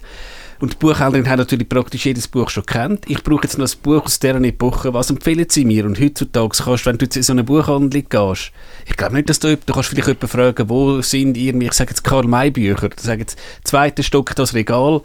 Und 0.61 0.75
die 0.75 0.77
Buchhändlerin 0.77 1.29
hat 1.29 1.39
natürlich 1.39 1.69
praktisch 1.69 2.07
jedes 2.07 2.29
Buch 2.29 2.49
schon 2.49 2.65
kennt. 2.65 3.11
Ich 3.11 3.25
brauche 3.25 3.43
jetzt 3.43 3.59
noch 3.59 3.67
ein 3.67 3.79
Buch 3.83 4.05
aus 4.05 4.21
dieser 4.21 4.41
Epoche. 4.45 4.95
Was 4.95 5.11
empfehlen 5.11 5.47
Sie 5.49 5.65
mir? 5.65 5.85
Und 5.85 6.01
heutzutage 6.01 6.57
kannst 6.57 6.87
du, 6.87 6.91
wenn 6.91 6.99
du 6.99 7.05
jetzt 7.05 7.17
in 7.17 7.25
so 7.25 7.33
eine 7.33 7.43
Buchhandlung 7.43 8.05
gehst, 8.09 8.53
ich 8.87 8.97
glaube 8.97 9.15
nicht, 9.17 9.29
dass 9.29 9.41
du, 9.41 9.57
du 9.57 9.73
kannst 9.73 9.89
vielleicht 9.89 10.07
jemanden 10.07 10.29
fragen, 10.29 10.69
wo 10.69 11.01
sind 11.03 11.37
irgendwie, 11.37 11.67
ich 11.67 11.73
sage 11.73 11.91
jetzt 11.91 12.05
Karl-May-Bücher, 12.05 12.91
ich 12.97 13.01
sage 13.01 13.23
jetzt, 13.23 13.37
zweiter 13.65 14.05
Stock 14.05 14.37
das 14.37 14.55
Regal. 14.55 15.01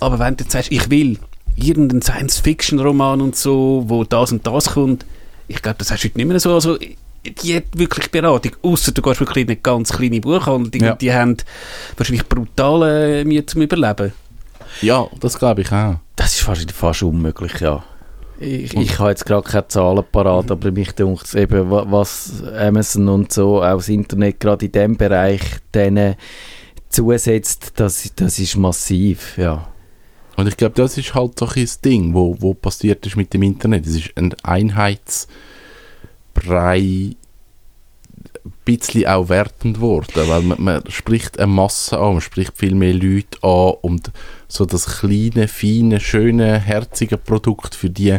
Aber 0.00 0.18
wenn 0.18 0.36
du 0.36 0.44
jetzt 0.44 0.52
sagst, 0.52 0.70
ich 0.72 0.90
will 0.90 1.18
irgendeinen 1.56 2.02
Science-Fiction-Roman 2.02 3.20
und 3.20 3.36
so, 3.36 3.84
wo 3.88 4.04
das 4.04 4.32
und 4.32 4.46
das 4.46 4.70
kommt, 4.72 5.04
ich 5.48 5.60
glaube, 5.62 5.78
das 5.78 5.90
hast 5.90 6.02
du 6.04 6.08
heute 6.08 6.18
nicht 6.18 6.26
mehr 6.28 6.38
so. 6.40 6.54
Also, 6.54 6.78
die 7.24 7.56
hat 7.56 7.64
wirklich 7.74 8.10
Beratung, 8.10 8.52
außer 8.62 8.92
du 8.92 9.02
gehst 9.02 9.20
wirklich 9.20 9.42
in 9.44 9.48
eine 9.50 9.56
ganz 9.56 9.92
kleine 9.92 10.20
Buchhandlung 10.20 10.82
Ja. 10.84 10.92
und 10.92 11.02
die 11.02 11.12
haben 11.12 11.36
wahrscheinlich 11.96 12.26
brutale 12.28 13.24
Mühe 13.24 13.44
zum 13.44 13.62
Überleben. 13.62 14.12
Ja, 14.82 15.06
das 15.20 15.38
glaube 15.38 15.62
ich 15.62 15.72
auch. 15.72 15.96
Das 16.14 16.34
ist 16.34 16.40
fast, 16.42 16.70
fast 16.70 17.02
unmöglich, 17.02 17.58
ja. 17.60 17.82
Ich, 18.38 18.72
ich 18.76 18.98
habe 19.00 19.10
jetzt 19.10 19.26
gerade 19.26 19.48
keine 19.48 19.66
Zahlen 19.66 20.04
parat, 20.12 20.50
aber 20.52 20.70
mich 20.70 20.92
denkt 20.92 21.24
es 21.24 21.34
eben, 21.34 21.68
wa- 21.70 21.86
was 21.88 22.40
Amazon 22.56 23.08
und 23.08 23.32
so, 23.32 23.62
auch 23.64 23.76
das 23.78 23.88
Internet 23.88 24.38
gerade 24.38 24.66
in 24.66 24.72
diesem 24.72 24.96
Bereich 24.96 25.40
denen 25.74 26.14
zusetzt, 26.88 27.72
das, 27.76 28.12
das 28.14 28.38
ist 28.38 28.56
massiv, 28.56 29.36
ja. 29.38 29.66
Und 30.38 30.46
ich 30.46 30.56
glaube, 30.56 30.76
das 30.76 30.96
ist 30.96 31.14
halt 31.16 31.36
so 31.36 31.48
ein 31.48 31.68
Ding, 31.84 32.14
wo, 32.14 32.36
wo 32.38 32.54
passiert 32.54 33.04
ist 33.04 33.16
mit 33.16 33.34
dem 33.34 33.42
Internet. 33.42 33.84
Es 33.84 33.96
ist 33.96 34.16
ein 34.16 34.32
Einheitsbrei 34.44 35.26
ein 36.76 37.16
bisschen 38.64 39.08
auch 39.08 39.28
wertend 39.30 39.80
worden, 39.80 40.28
weil 40.28 40.42
man, 40.42 40.62
man 40.62 40.82
spricht 40.90 41.40
eine 41.40 41.48
Masse 41.48 41.98
an, 41.98 42.12
man 42.12 42.20
spricht 42.20 42.56
viel 42.56 42.76
mehr 42.76 42.94
Leute 42.94 43.36
an 43.42 43.74
und 43.82 44.12
so 44.46 44.64
das 44.64 45.00
kleine, 45.00 45.48
feine, 45.48 45.98
schöne, 45.98 46.60
herzige 46.60 47.16
Produkt 47.16 47.74
für 47.74 47.90
die 47.90 48.18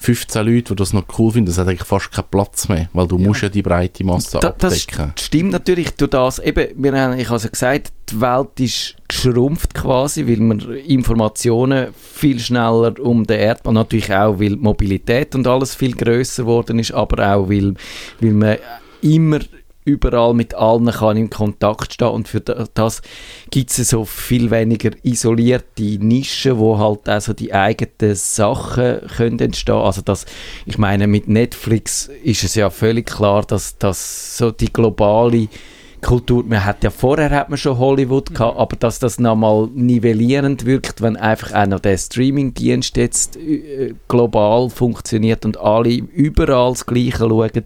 15 0.00 0.46
Leute, 0.46 0.74
die 0.74 0.76
das 0.76 0.92
noch 0.92 1.04
cool 1.18 1.32
finden, 1.32 1.46
das 1.46 1.58
hat 1.58 1.66
eigentlich 1.68 1.86
fast 1.86 2.12
keinen 2.12 2.28
Platz 2.30 2.68
mehr, 2.68 2.88
weil 2.92 3.08
du 3.08 3.18
musst 3.18 3.42
ja 3.42 3.48
die 3.48 3.62
breite 3.62 4.04
Masse 4.04 4.38
Da, 4.40 4.54
das 4.56 4.88
abdecken. 4.88 5.12
stimmt 5.18 5.50
natürlich 5.50 5.90
durch 5.90 6.10
das, 6.10 6.38
eben, 6.38 6.68
wir 6.76 6.92
haben, 6.92 7.18
ich 7.18 7.28
habe 7.28 7.40
ja 7.42 7.48
gesagt, 7.48 7.92
die 8.10 8.20
Welt 8.20 8.60
ist 8.60 8.96
geschrumpft 9.08 9.74
quasi, 9.74 10.26
weil 10.26 10.38
man 10.38 10.60
Informationen 10.60 11.88
viel 11.94 12.38
schneller 12.38 12.94
um 13.00 13.26
den 13.26 13.40
Erdball, 13.40 13.74
natürlich 13.74 14.12
auch, 14.14 14.38
weil 14.38 14.50
die 14.50 14.56
Mobilität 14.56 15.34
und 15.34 15.46
alles 15.46 15.74
viel 15.74 15.94
größer 15.94 16.44
geworden 16.44 16.78
ist, 16.78 16.92
aber 16.92 17.34
auch, 17.34 17.50
weil, 17.50 17.74
weil 18.20 18.32
man 18.32 18.56
immer 19.02 19.40
überall 19.88 20.34
mit 20.34 20.54
allen 20.54 20.90
kann 20.90 21.16
in 21.16 21.30
Kontakt 21.30 21.94
stehen 21.94 22.08
und 22.08 22.28
für 22.28 22.40
da- 22.40 22.66
das 22.74 23.02
gibt 23.50 23.70
es 23.70 23.88
so 23.88 24.04
viel 24.04 24.50
weniger 24.50 24.90
isolierte 25.02 25.98
Nischen, 25.98 26.58
wo 26.58 26.78
halt 26.78 27.08
auch 27.08 27.20
so 27.20 27.32
die 27.32 27.52
eigenen 27.52 28.14
Sachen 28.14 29.00
können 29.16 29.38
entstehen. 29.38 29.74
Also 29.76 30.02
das, 30.02 30.26
ich 30.66 30.78
meine, 30.78 31.06
mit 31.06 31.28
Netflix 31.28 32.10
ist 32.22 32.44
es 32.44 32.54
ja 32.54 32.70
völlig 32.70 33.06
klar, 33.06 33.42
dass, 33.44 33.78
dass 33.78 34.36
so 34.38 34.50
die 34.50 34.72
globale 34.72 35.48
Kultur, 36.00 36.44
man 36.46 36.64
hat 36.64 36.84
ja 36.84 36.90
vorher 36.90 37.30
hat 37.30 37.48
man 37.48 37.58
schon 37.58 37.76
Hollywood 37.76 38.32
gehabt, 38.32 38.56
aber 38.56 38.76
dass 38.76 39.00
das 39.00 39.18
nochmal 39.18 39.68
nivellierend 39.74 40.64
wirkt, 40.64 41.02
wenn 41.02 41.16
einfach 41.16 41.52
auch 41.52 41.66
noch 41.66 41.80
der 41.80 41.98
Streamingdienst 41.98 42.96
jetzt 42.96 43.36
äh, 43.36 43.94
global 44.06 44.70
funktioniert 44.70 45.44
und 45.44 45.56
alle 45.58 45.90
überall 45.90 46.70
das 46.70 46.86
Gleiche 46.86 47.18
schauen. 47.18 47.64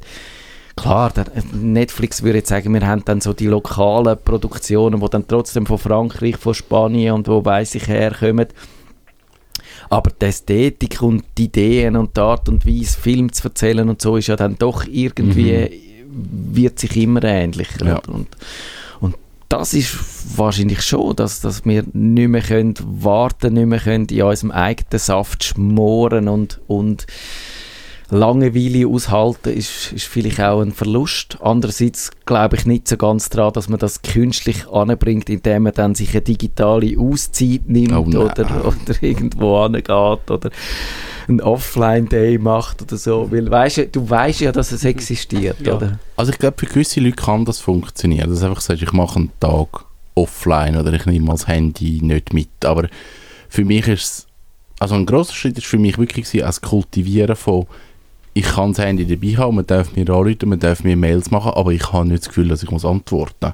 Klar, 0.77 1.13
der 1.13 1.27
Netflix 1.53 2.23
würde 2.23 2.39
jetzt 2.39 2.49
sagen, 2.49 2.73
wir 2.73 2.87
haben 2.87 3.05
dann 3.05 3.21
so 3.21 3.33
die 3.33 3.47
lokalen 3.47 4.17
Produktionen, 4.25 5.01
die 5.01 5.11
dann 5.11 5.29
trotzdem 5.29 5.67
von 5.67 5.79
Frankreich, 5.79 6.37
von 6.37 6.55
Spanien 6.55 7.15
und 7.15 7.29
wo 7.29 7.45
weiß 7.45 7.75
ich 7.75 7.89
herkommen. 7.89 8.47
Aber 9.91 10.11
die 10.11 10.25
Ästhetik 10.25 11.03
und 11.03 11.25
die 11.37 11.45
Ideen 11.45 11.97
und 11.97 12.17
die 12.17 12.21
Art 12.21 12.49
und 12.49 12.67
Weise, 12.67 12.99
Film 12.99 13.31
zu 13.33 13.49
erzählen 13.49 13.89
und 13.89 14.01
so, 14.01 14.17
ist 14.17 14.29
ja 14.29 14.37
dann 14.37 14.57
doch 14.59 14.87
irgendwie, 14.87 15.71
wird 16.11 16.79
sich 16.79 16.97
immer 16.97 17.23
ähnlicher. 17.25 17.85
Ja. 17.85 18.01
Und, 18.09 18.29
und 19.01 19.17
das 19.51 19.75
ist 19.75 20.39
wahrscheinlich 20.39 20.81
schon, 20.81 21.15
dass, 21.17 21.43
dass 21.43 21.67
wir 21.67 21.85
nicht 21.93 22.29
mehr 22.29 22.41
können 22.41 22.75
warten, 22.81 23.53
nicht 23.53 23.67
mehr 23.67 23.81
können 23.81 24.07
in 24.07 24.23
unserem 24.23 24.51
eigenen 24.51 24.99
Saft 24.99 25.45
schmoren 25.45 26.29
und, 26.29 26.61
und 26.67 27.07
Langeweile 28.15 28.87
aushalten, 28.87 29.51
ist, 29.51 29.93
ist 29.93 30.05
vielleicht 30.07 30.41
auch 30.41 30.61
ein 30.61 30.73
Verlust. 30.73 31.39
Andererseits 31.41 32.11
glaube 32.27 32.57
ich 32.57 32.67
nicht 32.67 32.87
so 32.87 32.97
ganz 32.97 33.31
daran, 33.31 33.53
dass 33.55 33.69
man 33.69 33.79
das 33.79 34.03
künstlich 34.03 34.69
anbringt, 34.69 35.31
indem 35.31 35.63
man 35.65 35.73
dann 35.73 35.95
sich 35.95 36.11
eine 36.13 36.21
digitale 36.21 36.99
Auszeit 36.99 37.63
nimmt 37.69 37.93
Oh 37.93 38.03
oder, 38.03 38.67
oder 38.67 39.03
irgendwo 39.03 39.57
angeht 39.63 39.87
oder 39.89 40.51
ein 41.29 41.41
Offline-Day 41.41 42.39
macht 42.39 42.83
oder 42.83 42.97
so. 42.97 43.31
Weil 43.31 43.51
weißt, 43.51 43.89
du- 43.93 44.11
weißt 44.11 44.41
ja, 44.41 44.53
dass 44.53 44.73
es 44.73 44.85
existiert, 44.85 45.61
Ja. 45.67 45.77
oder? 45.77 45.99
Also 46.17 46.33
ich 46.33 46.39
glaube, 46.39 46.57
für 46.59 46.67
gewisse 46.67 47.01
Leute 47.01 47.17
kann 47.17 47.45
das 47.45 47.61
funktionieren. 47.61 48.29
Dass 48.29 48.41
du 48.41 48.47
einfach 48.47 48.61
sagst, 48.61 48.83
ich 48.83 48.93
mache 48.93 49.21
einen 49.21 49.31
Tag 49.41 49.85
offline 50.15 50.77
oder 50.77 50.93
ich 50.93 51.07
nehme 51.07 51.27
mal 51.27 51.33
das 51.33 51.47
Handy 51.49 52.01
nicht 52.03 52.35
mit. 52.35 52.51
Aber 52.65 52.89
für 53.49 53.65
mich 53.65 53.89
ist 53.89 54.03
es, 54.03 54.27
also 54.81 54.97
ein 54.97 55.07
grosser 55.07 55.33
Schritt 55.33 55.57
ist 55.57 55.67
für 55.67 55.79
mich 55.79 55.97
wirklich 55.97 56.27
gewesen, 56.27 56.45
als 56.45 56.61
Kultivieren 56.61 57.37
von 57.37 57.67
ich 58.35 58.45
kann 58.45 58.73
das 58.73 58.85
Handy 58.85 59.07
dabei 59.07 59.37
haben, 59.37 59.57
man 59.57 59.67
darf 59.67 59.95
mir 59.95 60.09
anrufen, 60.09 60.49
man 60.49 60.59
darf 60.59 60.85
mir 60.85 60.97
Mails 60.97 61.31
machen, 61.31 61.53
aber 61.53 61.73
ich 61.73 61.93
habe 61.93 62.09
nicht 62.09 62.23
das 62.23 62.29
Gefühl, 62.29 62.49
dass 62.49 62.63
ich 62.63 62.71
muss 62.71 62.85
antworten 62.85 63.53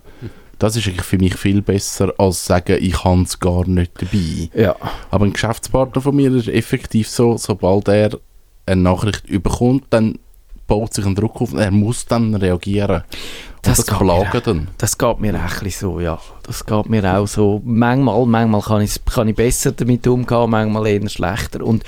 Das 0.59 0.77
ist 0.77 0.87
eigentlich 0.87 1.07
für 1.07 1.19
mich 1.19 1.37
viel 1.37 1.63
besser, 1.63 2.13
als 2.19 2.45
sagen, 2.45 2.79
ich 2.81 3.05
habe 3.05 3.23
es 3.23 3.39
gar 3.41 3.67
nicht 3.67 3.93
dabei. 4.01 4.51
Ja. 4.55 4.77
Aber 5.11 5.25
ein 5.25 5.33
Geschäftspartner 5.33 6.01
von 6.01 6.15
mir 6.15 6.33
ist 6.35 6.49
effektiv 6.49 7.09
so, 7.09 7.37
sobald 7.37 7.89
er 7.89 8.19
eine 8.67 8.83
Nachricht 8.83 9.29
überkommt, 9.29 9.85
dann 9.91 10.19
baut 10.69 10.95
sich 10.95 11.05
ein 11.05 11.17
Druck 11.17 11.41
auf 11.41 11.53
und 11.53 11.59
er 11.59 11.73
muss 11.73 12.07
dann 12.07 12.35
reagieren. 12.35 13.03
Das 13.63 13.85
das, 13.85 13.87
geht 13.87 14.01
mir 14.01 14.41
dann. 14.41 14.69
Das 14.79 14.97
geht 14.97 15.19
mir 15.19 15.35
auch 15.35 15.71
so, 15.71 15.99
ja. 15.99 16.21
Das 16.45 16.65
geht 16.65 16.89
mir 16.89 17.19
auch 17.19 17.27
so. 17.27 17.61
Manchmal, 17.65 18.25
manchmal 18.27 18.61
kann 18.61 18.83
ich, 18.83 19.05
kann 19.05 19.27
ich 19.27 19.35
besser 19.35 19.73
damit 19.73 20.07
umgehen, 20.07 20.49
manchmal 20.49 20.87
eher 20.87 21.09
schlechter. 21.09 21.65
Und 21.65 21.83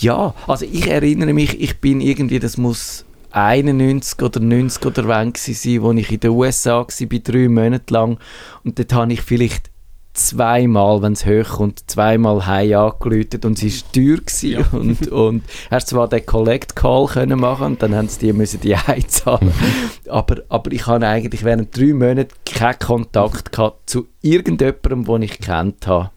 ja, 0.00 0.34
also 0.46 0.66
ich 0.70 0.86
erinnere 0.86 1.32
mich, 1.32 1.58
ich 1.58 1.80
bin 1.80 2.02
irgendwie, 2.02 2.40
das 2.40 2.58
muss 2.58 3.06
91 3.30 4.20
oder 4.22 4.40
90 4.40 4.84
oder 4.84 5.08
wann 5.08 5.32
gewesen 5.32 5.54
sein, 5.54 5.82
wo 5.82 5.92
ich 5.92 6.12
in 6.12 6.20
den 6.20 6.30
USA 6.30 6.78
war, 6.78 6.86
bei 7.08 7.20
drei 7.24 7.48
Monaten 7.48 7.94
lang. 7.94 8.18
Und 8.64 8.78
dort 8.78 8.92
habe 8.92 9.12
ich 9.12 9.22
vielleicht 9.22 9.70
zweimal, 10.14 11.02
wenn 11.02 11.12
es 11.12 11.26
hochkommt, 11.26 11.90
zweimal 11.90 12.46
heim 12.46 12.72
angeläutet 12.72 13.44
und 13.44 13.62
es 13.62 13.84
war 13.84 13.92
teuer. 13.92 14.20
Ja. 14.42 14.64
und, 14.72 15.08
und 15.08 15.42
hast 15.70 15.88
zwar 15.88 16.08
den 16.08 16.24
Collect 16.24 16.76
Call 16.76 17.06
können 17.06 17.40
machen 17.40 17.66
und 17.66 17.82
dann 17.82 17.94
haben 17.94 18.08
sie 18.08 18.20
die 18.20 18.32
müssen 18.32 18.60
die 18.60 18.76
heimzahlen. 18.76 19.52
aber, 20.08 20.42
aber 20.48 20.72
ich 20.72 20.86
habe 20.86 21.06
eigentlich 21.06 21.44
während 21.44 21.76
drei 21.76 21.92
Monaten 21.92 22.28
keinen 22.46 22.78
Kontakt 22.78 23.52
gehabt 23.52 23.90
zu 23.90 24.06
irgendjemandem, 24.22 25.04
den 25.04 25.22
ich 25.22 25.38
kennt 25.40 25.86
habe. 25.86 26.10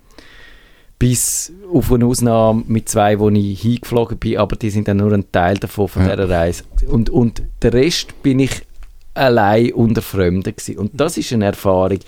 Bis 0.99 1.51
auf 1.71 1.91
eine 1.91 2.05
Ausnahme 2.05 2.63
mit 2.67 2.89
zwei, 2.89 3.19
wo 3.19 3.29
ich 3.29 3.61
hingeflogen 3.61 4.17
bin, 4.17 4.37
aber 4.37 4.55
die 4.55 4.71
sind 4.71 4.87
dann 4.87 4.97
nur 4.97 5.13
ein 5.13 5.31
Teil 5.31 5.57
davon 5.57 5.87
von 5.87 6.07
Ja. 6.07 6.15
dieser 6.15 6.29
Reise. 6.29 6.63
Und, 6.87 7.09
und 7.11 7.43
der 7.61 7.73
Rest 7.73 8.21
bin 8.23 8.39
ich 8.39 8.66
allein 9.17 9.73
unter 9.73 10.01
Fremden 10.01 10.55
gewesen. 10.55 10.77
Und 10.77 10.91
das 10.93 11.17
ist 11.17 11.33
eine 11.33 11.45
Erfahrung, 11.45 11.99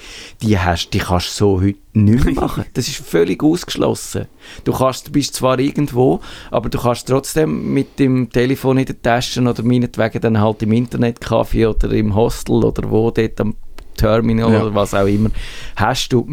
die, 0.42 0.58
hast, 0.58 0.92
die 0.94 1.00
kannst 1.00 1.28
du 1.28 1.32
so 1.34 1.62
heute 1.62 1.78
nicht 1.94 2.24
mehr 2.26 2.34
machen. 2.36 2.66
Das 2.74 2.88
ist 2.88 2.98
völlig 2.98 3.44
ausgeschlossen. 3.44 4.26
Du, 4.64 4.72
kannst, 4.72 5.08
du 5.08 5.12
bist 5.12 5.36
zwar 5.36 5.60
irgendwo, 5.60 6.22
aber 6.52 6.70
du 6.70 6.80
kannst 6.80 7.08
trotzdem 7.08 7.74
mit 7.74 8.00
dem 8.00 8.30
Telefon 8.30 8.78
in 8.78 8.86
der 8.86 9.02
Tasche 9.02 9.42
oder 9.42 9.64
meinetwegen 9.64 10.22
dann 10.22 10.40
halt 10.40 10.62
im 10.62 10.72
Internetcafé 10.72 11.68
oder 11.68 11.92
im 11.92 12.16
Hostel 12.16 12.64
oder 12.64 12.90
wo 12.90 13.12
dort 13.12 13.40
am 13.42 13.56
Terminal 13.98 14.54
Ja. 14.54 14.62
oder 14.62 14.76
was 14.76 14.94
auch 14.94 15.08
immer, 15.08 15.30
hast 15.76 16.14
du 16.14 16.26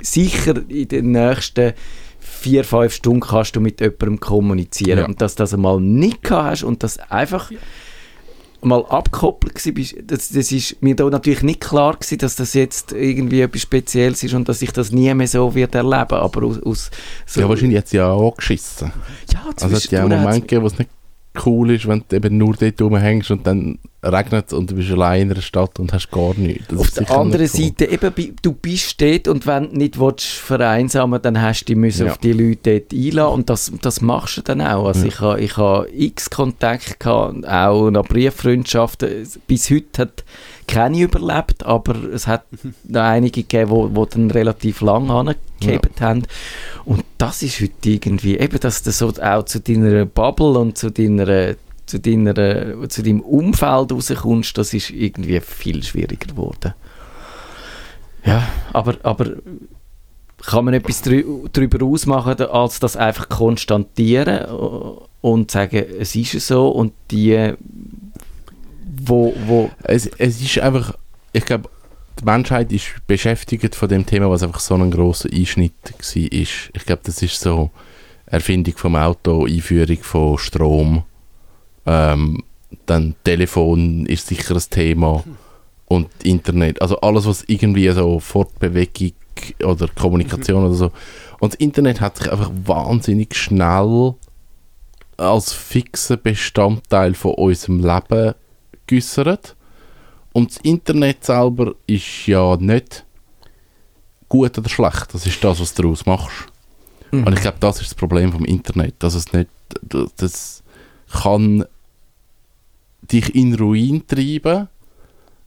sicher 0.00 0.54
in 0.68 0.86
den 0.88 1.10
nächsten 1.12 1.72
vier, 2.20 2.64
fünf 2.64 2.94
Stunden 2.94 3.20
kannst 3.20 3.56
du 3.56 3.60
mit 3.60 3.80
jemandem 3.80 4.20
kommunizieren. 4.20 5.00
Ja. 5.00 5.04
Und 5.06 5.20
dass 5.20 5.34
du 5.34 5.42
das 5.42 5.52
einmal 5.52 5.80
nicht 5.80 6.22
gehabt 6.22 6.50
hast 6.50 6.62
und 6.62 6.82
das 6.82 6.98
einfach 7.10 7.50
mal 8.62 8.84
abgekoppelt 8.86 9.60
bist, 9.74 9.96
das, 10.04 10.28
das 10.30 10.52
ist 10.52 10.82
mir 10.82 10.94
da 10.96 11.04
natürlich 11.08 11.42
nicht 11.42 11.60
klar 11.60 11.94
gewesen, 11.96 12.18
dass 12.18 12.36
das 12.36 12.54
jetzt 12.54 12.92
irgendwie 12.92 13.40
etwas 13.40 13.62
Spezielles 13.62 14.22
ist 14.22 14.34
und 14.34 14.48
dass 14.48 14.60
ich 14.62 14.72
das 14.72 14.90
nie 14.92 15.12
mehr 15.14 15.26
so 15.28 15.54
wird 15.54 15.74
erleben, 15.74 16.14
aber 16.14 16.42
aus, 16.44 16.62
aus 16.62 16.90
so, 17.26 17.40
Ja, 17.40 17.48
wahrscheinlich 17.48 17.78
hat 17.78 17.88
sie 17.88 17.96
ja 17.98 18.10
auch 18.10 18.30
angeschissen. 18.32 18.92
ja, 19.32 19.40
Also 19.60 19.76
es 19.76 19.84
hat 19.84 19.92
ja 19.92 20.00
hat's- 20.02 20.08
Momente 20.10 20.40
gegeben, 20.42 20.62
wo 20.62 20.66
es 20.66 20.78
nicht 20.78 20.90
cool 21.46 21.70
ist, 21.70 21.86
wenn 21.86 22.02
du 22.08 22.16
eben 22.16 22.36
nur 22.38 22.54
dort 22.54 22.80
rumhängst 22.82 23.30
und 23.30 23.46
dann 23.46 23.78
regnet 24.02 24.46
es 24.48 24.52
und 24.52 24.70
du 24.70 24.74
bist 24.74 24.90
allein 24.90 25.22
in 25.22 25.30
einer 25.32 25.42
Stadt 25.42 25.78
und 25.78 25.92
hast 25.92 26.10
gar 26.10 26.34
nichts. 26.34 26.66
Das 26.68 26.78
Auf 26.80 26.90
der 26.90 27.10
anderen 27.10 27.42
cool. 27.42 27.64
Seite, 27.64 27.84
eben, 27.84 28.34
du 28.42 28.52
bist 28.52 29.00
dort 29.00 29.28
und 29.28 29.46
wenn 29.46 29.70
du 29.70 29.76
nicht 29.78 30.00
willst, 30.00 30.26
vereinsamen 30.26 31.20
dann 31.22 31.40
hast 31.40 31.66
du 31.66 31.74
dich 31.74 31.98
Ja. 31.98 32.06
auf 32.06 32.18
die 32.18 32.32
Leute 32.32 32.80
dort 32.80 32.92
einladen 32.92 33.34
und 33.34 33.50
das, 33.50 33.70
das 33.80 34.00
machst 34.00 34.38
du 34.38 34.42
dann 34.42 34.60
auch. 34.60 34.86
Also 34.86 35.02
Ja. 35.02 35.06
ich 35.08 35.20
habe 35.20 35.40
ich 35.40 35.56
ha 35.56 35.84
x 35.92 36.30
Kontakte 36.30 36.94
gehabt, 36.98 37.46
auch 37.46 37.90
noch 37.90 38.06
Brieffreundschaften. 38.08 39.28
Bis 39.46 39.70
heute 39.70 40.02
hat 40.02 40.24
keine 40.70 41.00
überlebt, 41.00 41.66
aber 41.66 41.96
es 42.12 42.26
hat 42.26 42.44
noch 42.84 43.02
einige 43.02 43.42
gegeben, 43.42 43.70
wo, 43.70 43.90
wo 43.92 44.06
dann 44.06 44.30
relativ 44.30 44.80
lang 44.80 45.10
angehebt 45.10 46.00
haben. 46.00 46.22
Und 46.84 47.04
das 47.18 47.42
ist 47.42 47.60
heute 47.60 47.90
irgendwie, 47.90 48.38
eben, 48.38 48.58
dass 48.60 48.82
du 48.82 48.92
so 48.92 49.12
auch 49.20 49.44
zu 49.44 49.60
deiner 49.60 50.06
Bubble 50.06 50.58
und 50.58 50.78
zu 50.78 50.90
deiner 50.90 51.56
zu, 51.86 51.98
deiner, 51.98 52.88
zu 52.88 53.02
deinem 53.02 53.20
Umfeld 53.20 53.90
rauskommst, 53.90 54.56
das 54.56 54.72
ist 54.74 54.90
irgendwie 54.90 55.40
viel 55.40 55.82
schwieriger 55.82 56.28
geworden. 56.28 56.74
Ja, 58.24 58.46
aber, 58.72 58.94
aber 59.02 59.26
kann 60.46 60.64
man 60.64 60.74
etwas 60.74 61.02
darüber 61.02 61.84
ausmachen, 61.84 62.40
als 62.42 62.78
das 62.78 62.96
einfach 62.96 63.28
konstatieren 63.28 64.44
äh, 64.44 65.06
und 65.20 65.50
sagen, 65.50 65.84
es 65.98 66.14
ist 66.14 66.46
so 66.46 66.68
und 66.68 66.92
die, 67.10 67.54
wo, 69.06 69.34
wo 69.46 69.70
Es, 69.82 70.06
es 70.18 70.40
ist 70.40 70.58
einfach, 70.58 70.94
ich 71.32 71.44
glaube, 71.44 71.68
die 72.20 72.24
Menschheit 72.24 72.72
ist 72.72 73.06
beschäftigt 73.06 73.74
von 73.74 73.88
dem 73.88 74.04
Thema, 74.04 74.30
was 74.30 74.42
einfach 74.42 74.60
so 74.60 74.74
ein 74.74 74.90
grosser 74.90 75.30
Einschnitt 75.32 75.72
war. 75.84 76.32
Ich 76.32 76.70
glaube, 76.86 77.02
das 77.04 77.22
ist 77.22 77.40
so 77.40 77.70
Erfindung 78.26 78.76
vom 78.76 78.96
Auto, 78.96 79.46
Einführung 79.46 79.98
von 80.02 80.38
Strom, 80.38 81.04
ähm, 81.86 82.42
dann 82.86 83.14
Telefon 83.24 84.06
ist 84.06 84.26
sicher 84.26 84.54
ein 84.54 84.62
Thema 84.70 85.24
und 85.86 86.08
Internet, 86.22 86.80
also 86.80 87.00
alles, 87.00 87.26
was 87.26 87.44
irgendwie 87.48 87.88
so 87.90 88.20
Fortbewegung 88.20 89.12
oder 89.64 89.88
Kommunikation 89.88 90.64
oder 90.64 90.74
so. 90.74 90.92
Und 91.40 91.54
das 91.54 91.60
Internet 91.60 92.00
hat 92.00 92.18
sich 92.18 92.30
einfach 92.30 92.50
wahnsinnig 92.64 93.34
schnell 93.34 94.14
als 95.16 95.52
fixer 95.52 96.16
Bestandteil 96.16 97.14
von 97.14 97.34
unserem 97.34 97.80
Leben 97.80 98.34
geäussert. 98.90 99.56
Und 100.32 100.50
das 100.50 100.58
Internet 100.58 101.24
selber 101.24 101.74
ist 101.86 102.26
ja 102.26 102.56
nicht 102.56 103.04
gut 104.28 104.56
oder 104.58 104.68
schlecht. 104.68 105.12
Das 105.12 105.26
ist 105.26 105.42
das, 105.42 105.60
was 105.60 105.74
du 105.74 105.82
daraus 105.82 106.06
machst. 106.06 106.46
Und 107.12 107.32
ich 107.32 107.40
glaube, 107.40 107.58
das 107.60 107.80
ist 107.80 107.90
das 107.90 107.94
Problem 107.94 108.32
vom 108.32 108.44
Internet, 108.44 108.94
dass 109.00 109.14
es 109.14 109.32
nicht, 109.32 109.50
das, 110.16 110.62
kann 111.10 111.64
dich 113.02 113.34
in 113.34 113.54
Ruin 113.56 114.06
treiben. 114.06 114.68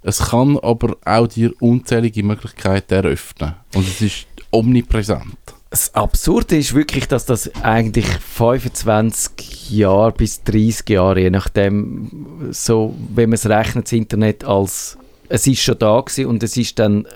Es 0.01 0.19
kann 0.19 0.59
aber 0.59 0.97
auch 1.05 1.27
dir 1.27 1.53
unzählige 1.61 2.23
Möglichkeiten 2.23 2.93
eröffnen. 2.93 3.55
Und 3.73 3.87
es 3.87 4.01
ist 4.01 4.27
omnipräsent. 4.51 5.37
Das 5.73 5.95
Absurde 5.95 6.55
ist 6.55 6.75
wirklich, 6.75 7.07
dass 7.07 7.25
das 7.25 7.49
eigentlich 7.63 8.05
25 8.05 9.71
Jahre 9.71 10.11
bis 10.11 10.43
30 10.43 10.87
Jahre, 10.87 11.19
je 11.19 11.31
nachdem, 11.31 12.51
so, 12.51 12.93
wenn 13.15 13.29
man 13.29 13.35
es 13.35 13.49
rechnet, 13.49 13.85
das 13.87 13.91
Internet 13.93 14.43
als, 14.43 14.99
es 15.29 15.47
ist 15.47 15.63
schon 15.63 15.79
da 15.79 15.99
gewesen 15.99 16.27
und 16.27 16.43
es 16.43 16.57
ist 16.57 16.77
dann 16.77 17.07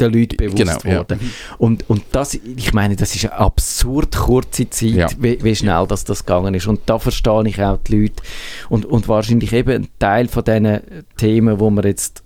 den 0.00 0.12
Leuten 0.14 0.36
bewusst 0.36 0.56
Genau, 0.56 0.78
ja. 0.84 0.98
worden. 0.98 1.20
Und, 1.58 1.88
und 1.88 2.02
das, 2.10 2.34
ich 2.34 2.72
meine, 2.72 2.96
das 2.96 3.14
ist 3.14 3.26
eine 3.26 3.34
absurd 3.34 4.16
kurze 4.16 4.68
Zeit, 4.68 4.90
Ja. 4.90 5.06
wie, 5.20 5.38
wie 5.44 5.54
schnell 5.54 5.86
das, 5.86 6.02
das 6.02 6.26
gegangen 6.26 6.54
ist. 6.54 6.66
Und 6.66 6.80
da 6.86 6.98
verstehe 6.98 7.46
ich 7.46 7.62
auch 7.62 7.78
die 7.86 8.00
Leute. 8.00 8.20
Und, 8.68 8.84
und 8.84 9.06
wahrscheinlich 9.06 9.52
eben 9.52 9.84
ein 9.84 9.88
Teil 10.00 10.26
von 10.26 10.42
diesen 10.42 10.80
Themen, 11.18 11.60
wo 11.60 11.70
wir 11.70 11.84
jetzt 11.84 12.24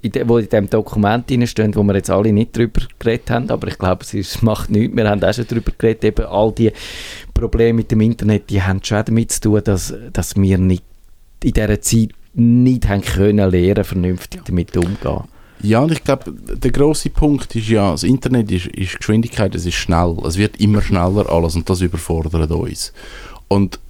in 0.00 0.12
de, 0.12 0.28
wo 0.28 0.38
in 0.38 0.48
diesem 0.48 0.70
Dokument 0.70 1.28
drinstehen, 1.28 1.74
wo 1.74 1.82
wir 1.82 1.96
jetzt 1.96 2.10
alle 2.10 2.32
nicht 2.32 2.56
drüber 2.56 2.82
geredet 2.98 3.30
haben, 3.30 3.50
aber 3.50 3.68
ich 3.68 3.78
glaube, 3.78 4.04
es 4.04 4.42
macht 4.42 4.70
nichts. 4.70 4.96
Wir 4.96 5.08
haben 5.08 5.22
auch 5.22 5.34
schon 5.34 5.46
drüber 5.46 5.72
geredet, 5.76 6.04
eben 6.04 6.26
all 6.26 6.52
die 6.52 6.72
Probleme 7.34 7.78
mit 7.78 7.90
dem 7.90 8.00
Internet, 8.00 8.50
die 8.50 8.62
haben 8.62 8.80
schon 8.82 9.04
damit 9.04 9.32
zu 9.32 9.40
tun, 9.40 9.60
dass, 9.64 9.94
dass 10.12 10.36
wir 10.36 10.58
nicht 10.58 10.84
in 11.42 11.52
dieser 11.52 11.80
Zeit 11.80 12.10
nicht 12.34 12.88
haben 12.88 13.02
können 13.02 13.50
lernen, 13.50 13.84
vernünftig 13.84 14.42
damit 14.44 14.76
umzugehen. 14.76 15.24
Ja, 15.60 15.80
und 15.80 15.90
ich 15.90 16.04
glaube, 16.04 16.32
der 16.32 16.70
große 16.70 17.10
Punkt 17.10 17.54
ist 17.56 17.68
ja, 17.68 17.90
das 17.90 18.04
Internet 18.04 18.52
ist, 18.52 18.66
ist 18.66 18.98
Geschwindigkeit, 18.98 19.54
es 19.56 19.66
ist 19.66 19.74
schnell. 19.74 20.16
Es 20.24 20.38
wird 20.38 20.60
immer 20.60 20.82
schneller 20.82 21.28
alles 21.28 21.56
und 21.56 21.68
das 21.68 21.80
überfordert 21.80 22.50
uns. 22.52 22.92
Und 23.48 23.80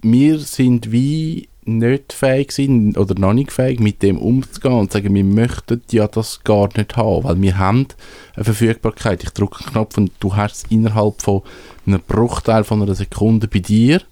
wir 0.00 0.38
sind 0.38 0.90
wie 0.92 1.49
nicht 1.78 2.12
fähig 2.12 2.52
sind 2.52 2.98
oder 2.98 3.18
noch 3.18 3.32
nicht 3.32 3.52
fähig, 3.52 3.80
mit 3.80 4.02
dem 4.02 4.18
umzugehen 4.18 4.74
und 4.74 4.92
sagen, 4.92 5.14
wir 5.14 5.24
möchten 5.24 5.82
ja 5.90 6.06
das 6.06 6.42
gar 6.44 6.68
nicht 6.76 6.96
haben, 6.96 7.24
weil 7.24 7.40
wir 7.40 7.58
haben 7.58 7.86
eine 8.34 8.44
Verfügbarkeit. 8.44 9.22
Ich 9.22 9.30
drücke 9.30 9.64
einen 9.64 9.72
Knopf 9.72 9.98
und 9.98 10.12
du 10.20 10.36
hast 10.36 10.56
es 10.56 10.70
innerhalb 10.70 11.22
von 11.22 11.42
einem 11.86 12.00
Bruchteil 12.06 12.64
von 12.64 12.82
einer 12.82 12.94
Sekunde 12.94 13.48
bei 13.48 13.60
dir. 13.60 14.02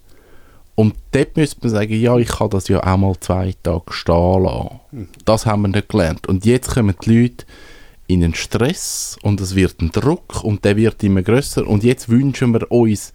Und 0.75 0.95
dort 1.11 1.37
müsste 1.37 1.59
man 1.63 1.71
sagen, 1.71 2.01
ja, 2.01 2.17
ich 2.19 2.29
kann 2.29 2.51
das 2.51 2.69
ja 2.69 2.81
auch 2.81 2.97
mal 2.97 3.15
zwei 3.19 3.55
Tage 3.63 3.93
stehen 3.93 4.43
lassen. 4.45 5.09
Das 5.25 5.45
haben 5.45 5.63
wir 5.63 5.69
nicht 5.69 5.89
gelernt. 5.89 6.29
Und 6.29 6.45
jetzt 6.45 6.71
kommen 6.71 6.95
die 7.05 7.23
Leute 7.23 7.47
in 8.07 8.25
einen 8.25 8.35
Stress 8.35 9.19
und 9.23 9.41
es 9.41 9.55
wird 9.55 9.81
ein 9.81 9.91
Druck 9.91 10.43
und 10.45 10.65
der 10.65 10.77
wird 10.77 11.03
immer 11.03 11.23
größer. 11.23 11.67
Und 11.67 11.85
jetzt 11.85 12.09
wünschen 12.09 12.53
wir 12.53 12.71
uns 12.71 13.13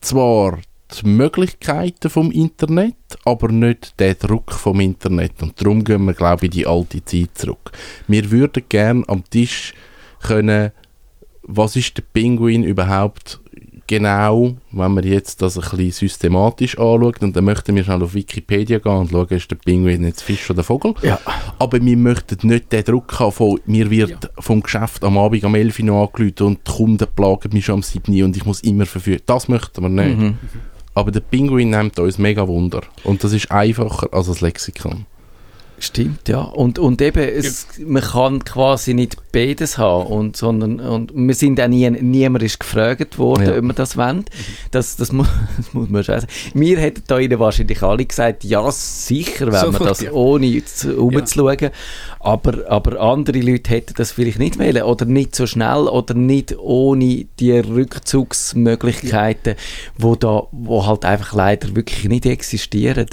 zwar 0.00 0.58
die 1.00 1.06
Möglichkeiten 1.06 2.10
vom 2.10 2.30
Internet, 2.30 2.94
aber 3.24 3.48
nicht 3.48 3.98
den 4.00 4.16
Druck 4.18 4.52
vom 4.52 4.80
Internet. 4.80 5.42
Und 5.42 5.60
darum 5.60 5.84
gehen 5.84 6.04
wir, 6.04 6.14
glaube 6.14 6.46
ich, 6.46 6.52
in 6.52 6.58
die 6.58 6.66
alte 6.66 7.04
Zeit 7.04 7.30
zurück. 7.34 7.72
Wir 8.08 8.30
würden 8.30 8.64
gerne 8.68 9.04
am 9.08 9.24
Tisch 9.28 9.74
können, 10.20 10.72
was 11.42 11.76
ist 11.76 11.96
der 11.96 12.04
Pinguin 12.12 12.62
überhaupt 12.62 13.40
genau, 13.92 14.56
wenn 14.70 14.94
man 14.94 15.04
jetzt 15.04 15.42
das 15.42 15.58
ein 15.58 15.62
bisschen 15.62 16.08
systematisch 16.08 16.78
anschaut, 16.78 17.22
und 17.22 17.36
dann 17.36 17.44
möchten 17.44 17.74
wir 17.76 17.84
schnell 17.84 18.02
auf 18.02 18.14
Wikipedia 18.14 18.78
gehen 18.78 18.92
und 18.92 19.10
schauen, 19.10 19.28
ist 19.28 19.50
der 19.50 19.56
Pinguin 19.56 20.04
jetzt 20.04 20.22
Fisch 20.22 20.50
oder 20.50 20.62
Vogel. 20.62 20.94
Ja. 21.02 21.18
Aber 21.58 21.78
wir 21.78 21.96
möchten 21.96 22.48
nicht 22.48 22.72
den 22.72 22.84
Druck 22.84 23.20
haben 23.20 23.32
von, 23.32 23.60
mir 23.66 23.90
wird 23.90 24.30
vom 24.38 24.62
Geschäft 24.62 25.04
am 25.04 25.18
Abend 25.18 25.44
am 25.44 25.54
11 25.54 25.80
Uhr 25.80 25.84
noch 25.84 26.06
angerufen 26.06 26.46
und 26.46 26.60
die 26.66 26.72
Kunden 26.72 27.06
plagen 27.14 27.52
mich 27.52 27.66
schon 27.66 27.76
am 27.76 27.82
7 27.82 28.18
Uhr 28.18 28.24
und 28.24 28.36
ich 28.36 28.46
muss 28.46 28.62
immer 28.62 28.86
verfügen. 28.86 29.22
Das 29.26 29.48
möchten 29.48 29.82
wir 29.82 29.88
nicht. 29.90 30.18
Mhm. 30.18 30.38
Aber 30.94 31.10
der 31.10 31.20
Pinguin 31.20 31.70
nimmt 31.70 31.98
uns 31.98 32.18
mega 32.18 32.46
Wunder. 32.46 32.82
Und 33.04 33.24
das 33.24 33.32
ist 33.32 33.50
einfacher 33.50 34.12
als 34.12 34.26
das 34.26 34.40
Lexikon. 34.40 35.06
Stimmt, 35.84 36.28
ja. 36.28 36.42
Und, 36.42 36.78
und 36.78 37.02
eben, 37.02 37.18
es, 37.28 37.66
man 37.84 38.02
kann 38.02 38.44
quasi 38.44 38.94
nicht 38.94 39.16
beides 39.32 39.78
haben. 39.78 40.06
Und, 40.06 40.36
sondern, 40.36 40.78
und 40.78 41.10
wir 41.12 41.34
sind 41.34 41.60
auch 41.60 41.66
nie, 41.66 41.90
niemand 41.90 42.44
ist 42.44 42.60
gefragt 42.60 43.18
worden, 43.18 43.46
Ja. 43.48 43.56
ob 43.58 43.64
wir 43.64 43.72
das 43.72 43.96
wollen. 43.96 44.24
Das, 44.70 44.94
das, 44.94 45.10
muss, 45.10 45.26
das 45.56 45.74
muss 45.74 45.88
man 45.90 46.04
schon 46.04 46.20
sagen. 46.20 46.32
Wir 46.54 46.78
hätten 46.78 47.02
da 47.08 47.18
Ihnen 47.18 47.40
wahrscheinlich 47.40 47.82
alle 47.82 48.04
gesagt, 48.06 48.44
ja, 48.44 48.70
sicher, 48.70 49.46
wenn 49.50 49.60
Sofort, 49.72 49.90
das 49.90 50.00
ja. 50.02 50.12
ohne 50.12 50.64
zu- 50.64 50.96
umzuschauen. 51.02 51.70
Aber, 52.20 52.70
aber 52.70 53.00
andere 53.00 53.40
Leute 53.40 53.70
hätten 53.70 53.94
das 53.96 54.12
vielleicht 54.12 54.38
nicht 54.38 54.60
wählen 54.60 54.84
oder 54.84 55.04
nicht 55.04 55.34
so 55.34 55.48
schnell 55.48 55.88
oder 55.88 56.14
nicht 56.14 56.56
ohne 56.60 57.26
die 57.40 57.58
Rückzugsmöglichkeiten, 57.58 59.56
wo, 59.98 60.14
da, 60.14 60.44
wo 60.52 60.86
halt 60.86 61.04
einfach 61.04 61.32
leider 61.32 61.74
wirklich 61.74 62.04
nicht 62.08 62.26
existieren. 62.26 63.06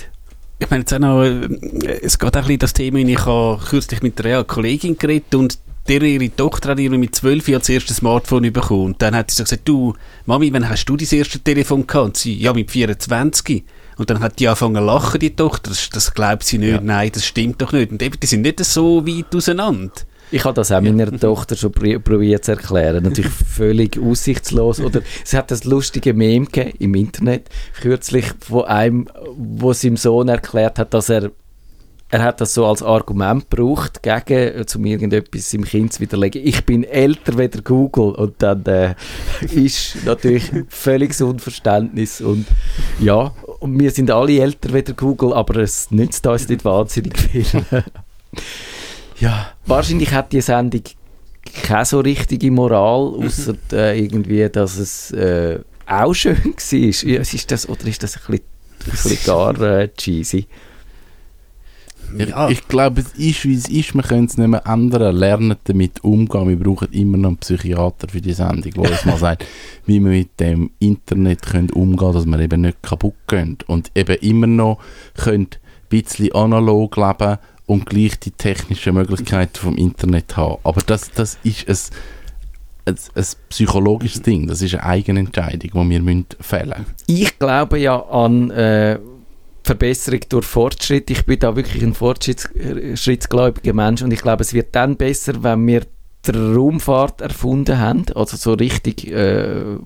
Ich 0.62 0.70
meine, 0.70 0.82
jetzt 0.82 0.94
auch 0.94 1.00
noch, 1.00 1.24
äh, 1.24 2.02
es 2.02 2.20
geht 2.20 2.36
auch 2.36 2.42
ein 2.42 2.44
bisschen 2.44 2.60
das 2.60 2.74
Thema, 2.74 3.00
ich 3.00 3.26
habe 3.26 3.64
kürzlich 3.64 4.02
mit 4.02 4.24
einer 4.24 4.44
Kollegin 4.44 4.98
geredet 4.98 5.34
und 5.34 5.58
der, 5.88 6.04
ihre 6.04 6.36
Tochter 6.36 6.70
hat 6.70 6.78
mit 6.78 7.16
12 7.16 7.48
Jahren 7.48 7.62
das 7.62 7.70
erste 7.70 7.94
Smartphone 7.94 8.54
bekommen. 8.54 8.86
Und 8.86 9.02
dann 9.02 9.16
hat 9.16 9.32
sie 9.32 9.38
so 9.38 9.44
gesagt, 9.44 9.68
du, 9.68 9.96
Mami, 10.26 10.54
wann 10.54 10.70
hast 10.70 10.86
du 10.86 10.96
das 10.96 11.12
erste 11.12 11.40
Telefon 11.40 11.88
gehabt? 11.88 12.06
Und 12.06 12.18
sie, 12.18 12.36
ja, 12.36 12.54
mit 12.54 12.70
24. 12.70 13.64
Und 13.98 14.10
dann 14.10 14.20
hat 14.20 14.40
die 14.40 14.48
angefangen 14.48 14.76
zu 14.76 14.82
lachen, 14.84 15.20
die 15.20 15.36
Tochter. 15.36 15.72
Das, 15.72 15.90
das 15.90 16.14
glaubt 16.14 16.44
sie 16.44 16.60
nicht. 16.60 16.74
Ja. 16.74 16.82
Nein, 16.82 17.10
das 17.12 17.26
stimmt 17.26 17.60
doch 17.62 17.72
nicht. 17.72 17.92
Und 17.92 18.04
eben, 18.04 18.20
die 18.20 18.28
sind 18.28 18.42
nicht 18.42 18.64
so 18.64 19.08
weit 19.08 19.34
auseinander. 19.34 19.92
Ich 20.32 20.44
habe 20.46 20.54
das 20.54 20.72
auch 20.72 20.82
meiner 20.82 21.12
Tochter 21.18 21.56
schon 21.56 21.72
pr- 21.72 22.00
probiert 22.00 22.46
zu 22.46 22.52
erklären. 22.52 23.04
Natürlich 23.04 23.32
völlig 23.48 24.00
aussichtslos. 24.00 24.80
Oder 24.80 25.02
es 25.24 25.34
hat 25.34 25.52
das 25.52 25.64
lustige 25.64 26.14
Meme 26.14 26.46
gegeben 26.46 26.78
im 26.80 26.96
Internet, 26.96 27.50
kürzlich 27.82 28.26
von 28.40 28.66
einem, 28.66 29.08
wo 29.36 29.74
seinem 29.74 29.98
Sohn 29.98 30.30
erklärt 30.30 30.78
hat, 30.80 30.94
dass 30.94 31.10
er 31.10 31.32
er 32.12 32.24
hat 32.24 32.42
das 32.42 32.56
so 32.56 32.66
als 32.66 32.82
Argument 32.82 33.52
gebraucht, 33.52 34.02
gegen, 34.02 34.24
äh, 34.30 34.66
um 34.76 34.86
irgendetwas 34.86 35.54
im 35.54 35.64
Kind 35.64 35.94
zu 35.94 36.00
widerlegen. 36.00 36.42
Ich 36.44 36.66
bin 36.66 36.84
älter 36.84 37.38
wie 37.38 37.48
der 37.48 37.62
Google. 37.62 38.16
Und 38.16 38.34
dann 38.40 38.66
äh, 38.66 38.96
ist 39.54 39.96
natürlich 40.06 40.50
völliges 40.70 41.22
Unverständnis. 41.22 42.20
Und 42.20 42.48
ja, 43.00 43.32
und 43.60 43.80
wir 43.80 43.92
sind 43.92 44.10
alle 44.10 44.40
älter 44.40 44.74
wie 44.74 44.82
der 44.82 44.96
Google, 44.96 45.34
aber 45.34 45.58
es 45.58 45.92
nützt 45.92 46.26
uns 46.26 46.50
nicht 46.50 46.66
wahnsinnig 46.66 47.16
viel. 47.16 47.46
ja, 49.20 49.52
wahrscheinlich 49.66 50.12
hat 50.12 50.32
die 50.32 50.42
Sendung 50.42 50.84
keine 51.64 51.86
so 51.86 52.00
richtige 52.00 52.52
Moral, 52.52 53.14
außer 53.26 53.56
äh, 53.72 54.00
irgendwie, 54.00 54.48
dass 54.50 54.78
es 54.78 55.12
äh, 55.12 55.60
auch 55.86 56.14
schön 56.14 56.38
war. 56.44 57.10
Ja, 57.10 57.22
ist 57.22 57.52
das, 57.52 57.68
oder 57.68 57.86
ist 57.86 58.04
das 58.04 58.16
ein 58.18 58.22
bisschen, 58.28 58.46
ein 58.86 58.92
bisschen 58.92 59.18
gar 59.26 59.62
äh, 59.62 59.90
cheesy? 59.96 60.48
Ja. 62.18 62.50
Ich, 62.50 62.60
ich 62.60 62.68
glaube, 62.68 63.02
es 63.02 63.14
ist, 63.14 63.46
wie 63.46 63.54
es 63.54 63.70
ist. 63.70 63.94
Wir 63.94 64.02
können 64.02 64.26
es 64.26 64.38
nicht 64.38 64.48
mehr 64.48 64.66
ändern. 64.66 65.16
Lernen 65.16 65.58
damit 65.66 66.04
umgehen. 66.04 66.50
Wir 66.50 66.58
brauchen 66.58 66.92
immer 66.92 67.18
noch 67.18 67.30
einen 67.30 67.38
Psychiater 67.38 68.08
für 68.10 68.22
die 68.22 68.34
Sendung, 68.34 68.72
der 68.72 68.92
uns 68.92 69.06
mal 69.06 69.18
sagt, 69.20 69.46
wie 69.86 70.00
wir 70.00 70.10
mit 70.10 70.40
dem 70.40 70.72
Internet 70.80 71.44
können 71.44 71.70
umgehen 71.70 71.98
können, 71.98 72.14
dass 72.14 72.26
wir 72.26 72.40
eben 72.40 72.62
nicht 72.62 72.82
kaputt 72.82 73.16
gehen. 73.28 73.58
Und 73.68 73.92
eben 73.96 74.16
immer 74.18 74.48
noch 74.48 74.80
können 75.16 75.50
ein 75.52 75.90
bisschen 75.90 76.34
analog 76.34 76.98
leben 76.98 77.38
und 77.70 77.86
gleich 77.86 78.20
die 78.20 78.32
technischen 78.32 78.96
Möglichkeiten 78.96 79.56
vom 79.56 79.78
Internet 79.78 80.36
haben. 80.36 80.58
Aber 80.64 80.82
das, 80.82 81.12
das 81.12 81.38
ist 81.44 81.70
ein, 81.70 82.96
ein, 82.96 82.98
ein 83.14 83.26
psychologisches 83.50 84.24
Ding. 84.24 84.48
Das 84.48 84.64
ist 84.64 84.74
eine 84.74 84.84
eigene 84.84 85.20
Entscheidung, 85.20 85.70
die 85.84 85.90
wir 85.92 86.02
müssen 86.02 86.26
fällen 86.40 86.70
müssen. 86.80 86.96
Ich 87.06 87.38
glaube 87.38 87.78
ja 87.78 88.02
an 88.08 88.50
äh, 88.50 88.98
Verbesserung 89.64 90.22
durch 90.30 90.46
Fortschritt. 90.46 91.12
Ich 91.12 91.28
bin 91.28 91.38
da 91.38 91.56
wirklich 91.56 91.84
ein 91.84 91.94
fortschrittsgläubiger 91.94 93.74
Mensch 93.74 94.02
und 94.02 94.12
ich 94.12 94.22
glaube, 94.22 94.42
es 94.42 94.52
wird 94.52 94.74
dann 94.76 94.98
besser, 94.98 95.44
wenn 95.44 95.68
wir 95.68 95.84
die 96.26 96.32
Raumfahrt 96.32 97.22
erfunden 97.22 97.78
haben, 97.78 98.06
also 98.16 98.36
so 98.36 98.54
richtig 98.54 99.08
äh, 99.12 99.78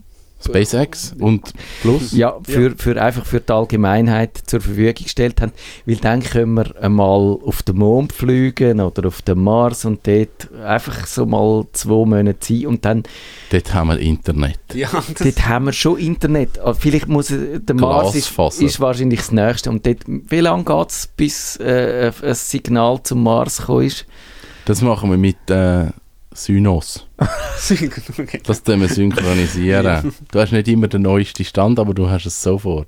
SpaceX 0.46 1.14
und 1.20 1.54
Plus. 1.82 2.12
ja, 2.14 2.38
für, 2.44 2.76
für 2.78 3.02
einfach 3.02 3.26
für 3.26 3.40
die 3.40 3.52
Allgemeinheit 3.52 4.38
zur 4.46 4.62
Verfügung 4.62 5.04
gestellt 5.04 5.42
haben, 5.42 5.52
weil 5.86 5.96
dann 5.98 6.22
können 6.22 6.54
wir 6.56 6.76
einmal 6.82 7.38
auf 7.46 7.64
den 7.64 7.78
Mond 7.78 8.14
fliegen 8.14 8.80
oder 8.82 9.08
auf 9.08 9.22
den 9.22 9.40
Mars 9.40 9.86
und 9.86 10.06
dort 10.06 10.52
einfach 10.64 11.06
so 11.08 11.26
mal 11.26 11.66
zwei 11.74 12.06
Monate 12.06 12.38
sein 12.42 12.68
und 12.68 12.86
dann 12.86 13.04
Dort 13.50 13.74
haben 13.74 13.90
wir 13.90 14.00
Internet. 14.00 14.60
Ja, 14.74 14.90
Dort 15.20 15.48
haben 15.48 15.66
wir 15.66 15.74
schon 15.74 16.00
Internet. 16.00 16.60
Ah, 16.60 16.74
Vielleicht 16.74 17.08
muss 17.08 17.30
äh, 17.32 17.60
der 17.60 17.76
Mars 17.76 18.16
ist, 18.16 18.38
ist 18.62 18.80
wahrscheinlich 18.80 19.20
das 19.20 19.32
Nächste. 19.32 19.70
Und 19.70 19.86
dort, 19.86 20.00
wie 20.08 20.40
lange 20.40 20.64
geht 20.64 20.90
es, 20.90 21.08
bis 21.08 21.58
äh, 21.58 22.12
ein 22.24 22.34
Signal 22.34 23.02
zum 23.04 23.24
Mars 23.24 23.58
gekommen 23.60 23.86
ist? 23.86 24.06
Das 24.66 24.82
machen 24.82 25.12
wir 25.12 25.18
mit 25.18 25.38
äh, 25.50 25.88
Synos. 26.36 27.08
okay. 27.18 28.42
Das 28.46 28.64
tun 28.64 28.82
wir 28.82 28.88
synchronisieren. 28.90 30.14
Du 30.32 30.40
hast 30.40 30.52
nicht 30.52 30.68
immer 30.68 30.88
den 30.88 31.04
neuesten 31.04 31.44
Stand, 31.46 31.80
aber 31.80 31.94
du 31.94 32.10
hast 32.10 32.26
es 32.26 32.42
sofort. 32.42 32.88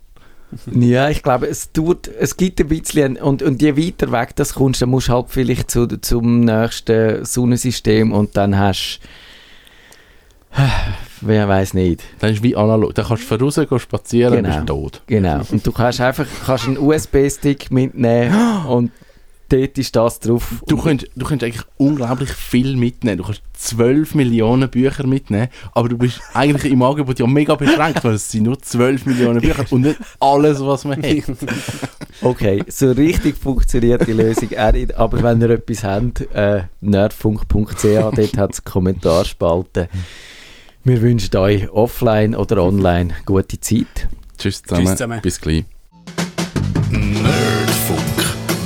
Ja, 0.72 1.10
ich 1.10 1.24
glaube, 1.24 1.48
es 1.48 1.72
tut, 1.72 2.08
es 2.08 2.38
gibt 2.38 2.62
ein 2.62 2.68
bisschen, 2.68 3.18
und, 3.18 3.42
und 3.42 3.62
je 3.62 3.76
weiter 3.76 4.12
weg 4.12 4.36
das 4.36 4.54
kommst, 4.54 4.82
dann 4.82 4.90
musst 4.90 5.08
du 5.10 5.14
halt 5.14 5.26
vielleicht 5.30 5.72
zu, 5.72 5.88
zum 5.88 6.42
nächsten 6.42 7.26
Sonnensystem 7.26 8.12
und 8.14 8.38
dann 8.38 8.58
hast 8.58 9.00
wer 11.22 11.48
weiß 11.48 11.74
nicht. 11.74 12.04
Dann 12.20 12.34
ist 12.34 12.44
wie 12.44 12.56
analog. 12.56 12.94
Dann 12.96 13.06
kannst 13.06 13.24
du 13.30 13.38
voraus 13.38 13.56
gehen 13.56 13.80
spazieren 13.80 14.36
Genau. 14.36 14.50
und 14.50 14.56
bist 14.56 14.68
tot. 14.68 15.02
Genau. 15.08 15.42
Und 15.52 15.66
du 15.66 15.72
kannst 15.72 16.02
einfach 16.02 16.26
kannst 16.46 16.68
einen 16.68 16.78
USB-Stick 16.78 17.72
mitnehmen 17.72 18.66
und 18.68 18.92
dort 19.50 19.78
ist 19.78 19.96
das 19.96 20.20
drauf. 20.20 20.64
Du 20.68 20.78
könntest, 20.78 21.12
du 21.16 21.26
könntest 21.26 21.52
eigentlich 21.52 21.68
unglaublich 21.78 22.32
viel 22.32 22.76
mitnehmen. 22.76 23.18
Du 23.18 23.24
kannst 23.24 23.42
12 23.54 24.16
Millionen 24.16 24.70
Bücher 24.70 25.06
mitnehmen, 25.08 25.48
aber 25.74 25.90
du 25.90 25.98
bist 25.98 26.22
eigentlich 26.34 26.72
im 26.72 26.82
Angebot 26.82 27.20
ja 27.20 27.28
mega 27.28 27.56
beschränkt, 27.56 28.04
weil 28.04 28.14
es 28.14 28.30
sind 28.30 28.44
nur 28.44 28.60
12 28.60 29.06
Millionen 29.06 29.42
Bücher 29.42 29.66
und 29.70 29.82
nicht 29.82 30.00
alles, 30.20 30.60
was 30.60 30.86
man 30.86 31.02
hat. 31.02 31.06
Okay, 32.22 32.64
so 32.68 32.92
richtig 32.92 33.36
funktioniert 33.36 34.08
die 34.08 34.14
Lösung 34.14 34.50
auch 34.58 34.72
nicht. 34.72 34.96
Aber 34.96 35.22
wenn 35.22 35.42
ihr 35.42 35.50
etwas 35.50 35.84
habt, 35.84 36.22
äh, 36.34 36.64
nerdfunk.ch, 36.80 37.84
dort 37.84 38.38
hat 38.38 38.54
es 38.54 38.64
Kommentarspalte. 38.64 39.90
Wir 40.86 41.02
wünschen 41.02 41.36
euch 41.36 41.70
offline 41.72 42.34
oder 42.34 42.64
online 42.64 43.14
gute 43.26 43.60
Zeit. 43.60 44.08
Tschüss 44.38 44.64
zusammen. 44.64 44.86
Tschüss 44.86 44.92
zusammen. 44.92 45.22
Bis 45.22 45.42
gleich. 45.42 45.66